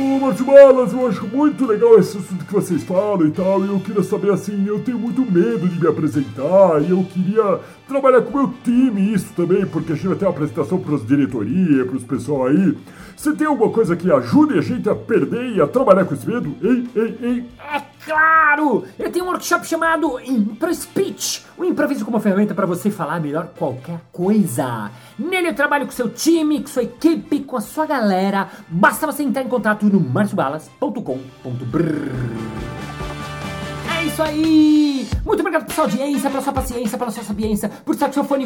Márcio 0.00 0.44
Balas, 0.44 0.92
eu 0.92 1.06
acho 1.06 1.26
muito 1.26 1.66
legal 1.66 1.98
esse 1.98 2.16
assunto 2.16 2.44
que 2.44 2.52
vocês 2.52 2.82
falam 2.82 3.26
e 3.26 3.30
tal, 3.30 3.64
e 3.64 3.68
eu 3.68 3.80
queria 3.80 4.02
saber 4.02 4.32
assim, 4.32 4.66
eu 4.66 4.80
tenho 4.80 4.98
muito 4.98 5.20
medo 5.20 5.68
de 5.68 5.80
me 5.80 5.86
apresentar, 5.86 6.82
e 6.82 6.90
eu 6.90 7.04
queria 7.04 7.60
trabalhar 7.86 8.22
com 8.22 8.30
o 8.30 8.42
meu 8.42 8.54
time 8.64 9.12
isso 9.12 9.32
também, 9.34 9.66
porque 9.66 9.92
a 9.92 9.94
gente 9.94 10.08
vai 10.08 10.16
ter 10.16 10.24
uma 10.24 10.30
apresentação 10.30 10.78
pras 10.78 11.06
diretoria, 11.06 11.84
pros 11.84 12.04
pessoal 12.04 12.46
aí. 12.46 12.76
Você 13.16 13.34
tem 13.34 13.46
alguma 13.46 13.70
coisa 13.70 13.94
que 13.94 14.10
ajude 14.10 14.58
a 14.58 14.62
gente 14.62 14.88
a 14.88 14.94
perder 14.94 15.56
e 15.56 15.60
a 15.60 15.66
trabalhar 15.66 16.04
com 16.04 16.14
esse 16.14 16.26
medo? 16.26 16.54
Ei, 16.62 16.86
ei, 16.96 17.18
ei. 17.22 17.44
Claro! 18.04 18.84
Eu 18.98 19.10
tenho 19.10 19.24
um 19.24 19.28
workshop 19.28 19.66
chamado 19.66 20.18
Impro 20.20 20.72
Speech, 20.74 21.44
um 21.58 21.64
improviso 21.64 22.04
como 22.04 22.20
ferramenta 22.20 22.54
para 22.54 22.66
você 22.66 22.90
falar 22.90 23.20
melhor 23.20 23.48
qualquer 23.58 24.00
coisa. 24.12 24.90
Nele 25.18 25.48
eu 25.48 25.54
trabalho 25.54 25.86
com 25.86 25.92
seu 25.92 26.08
time, 26.08 26.60
com 26.60 26.68
sua 26.68 26.82
equipe, 26.82 27.40
com 27.40 27.56
a 27.56 27.60
sua 27.60 27.86
galera. 27.86 28.48
Basta 28.68 29.06
você 29.06 29.22
entrar 29.22 29.42
em 29.42 29.48
contato 29.48 29.86
no 29.86 30.00
marciobalas.com.br. 30.00 32.79
Isso 34.06 34.22
aí! 34.22 35.06
Muito 35.24 35.40
obrigado 35.40 35.66
pela 35.66 35.74
sua 35.74 35.84
audiência, 35.84 36.30
pela 36.30 36.42
sua 36.42 36.52
paciência, 36.52 36.98
pela 36.98 37.10
sua 37.10 37.22
sapiência, 37.22 37.68
por 37.84 37.94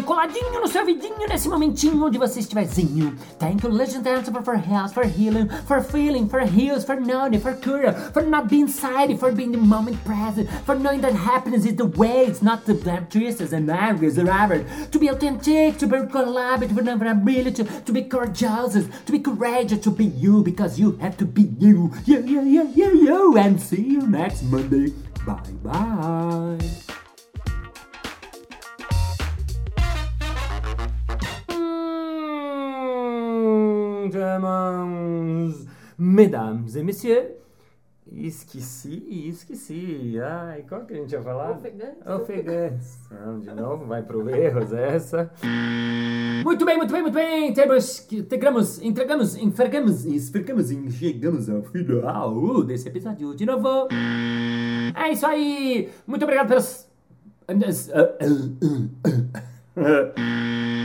coladinho 0.03 0.61
no 0.61 0.67
seu 0.67 0.85
nesse 1.29 1.49
momentinho 1.49 2.05
onde 2.05 2.19
você 2.19 2.41
estiverzinho. 2.41 3.15
Thank 3.39 3.65
you, 3.65 3.73
Legend 3.73 4.09
Answer, 4.09 4.43
for 4.43 4.57
health, 4.57 4.93
for 4.93 5.05
healing, 5.05 5.49
for 5.67 5.81
feeling, 5.81 6.29
for 6.29 6.41
heals, 6.41 6.85
for 6.85 6.97
knowing, 6.97 7.39
for 7.39 7.55
cure, 7.55 7.93
for 8.13 8.23
not 8.23 8.49
being 8.49 8.67
silent, 8.67 9.21
for 9.21 9.33
being 9.33 9.53
the 9.53 9.59
moment 9.59 9.97
present, 10.05 10.49
for 10.67 10.75
knowing 10.75 11.01
that 11.01 11.15
happiness 11.15 11.65
is 11.65 11.77
the 11.77 11.87
way, 11.87 12.27
it's 12.27 12.43
not 12.43 12.65
the 12.67 12.75
damn 12.75 13.07
tristes 13.07 13.53
and 13.53 13.71
angers 13.71 14.19
ever. 14.19 14.65
To 14.91 14.99
be 14.99 15.09
authentic, 15.09 15.79
to 15.79 15.87
be 15.87 15.99
collaborative, 15.99 16.77
to 16.77 16.97
be 16.97 17.09
ability, 17.09 17.65
to 17.65 17.93
be 17.93 18.03
courageous, 18.03 18.87
to 19.07 19.13
be 19.13 19.21
courageous, 19.21 19.81
to 19.81 19.91
be 19.91 20.07
you, 20.07 20.43
because 20.43 20.79
you 20.81 20.93
have 21.01 21.17
to 21.19 21.25
be 21.25 21.55
you. 21.59 21.93
You, 22.05 22.21
you, 22.25 22.43
you, 22.43 22.73
you, 22.75 22.95
you, 23.05 23.39
and 23.39 23.61
see 23.61 23.83
you 23.83 24.07
next 24.07 24.43
Monday. 24.43 24.93
Bye 25.27 25.55
bye. 25.63 26.59
Hum. 31.49 31.95
Mesdames 35.99 36.77
et 36.77 36.83
messieurs, 36.83 37.29
esqueci, 38.13 39.03
esqueci. 39.29 40.19
Ai, 40.21 40.65
qual 40.69 40.85
que 40.85 40.93
a 40.93 40.97
gente 40.97 41.13
ia 41.13 41.23
falar? 41.23 41.53
Ofegantes. 41.53 42.07
Ofegantes. 42.07 42.99
Não, 43.11 43.41
de 43.41 43.51
novo, 43.55 43.87
vai 43.87 44.03
pro 44.03 44.29
erros 44.29 44.73
essa. 44.73 45.31
Muito 46.45 46.65
bem, 46.67 46.77
muito 46.77 46.93
bem, 46.93 47.03
muito 47.03 47.15
bem. 47.15 47.53
Temos, 47.55 48.07
entregamos, 48.13 48.83
entregamos, 48.83 49.37
esfergamos 50.05 50.71
e 50.71 50.91
chegamos 50.91 51.49
ao 51.49 51.63
final 51.63 52.63
desse 52.65 52.89
episódio 52.89 53.35
de 53.35 53.47
novo. 53.47 53.89
É 54.95 55.13
isso 55.13 55.27
aí. 55.27 55.91
Muito 56.07 56.23
obrigado 56.23 56.49
pelos... 56.49 56.89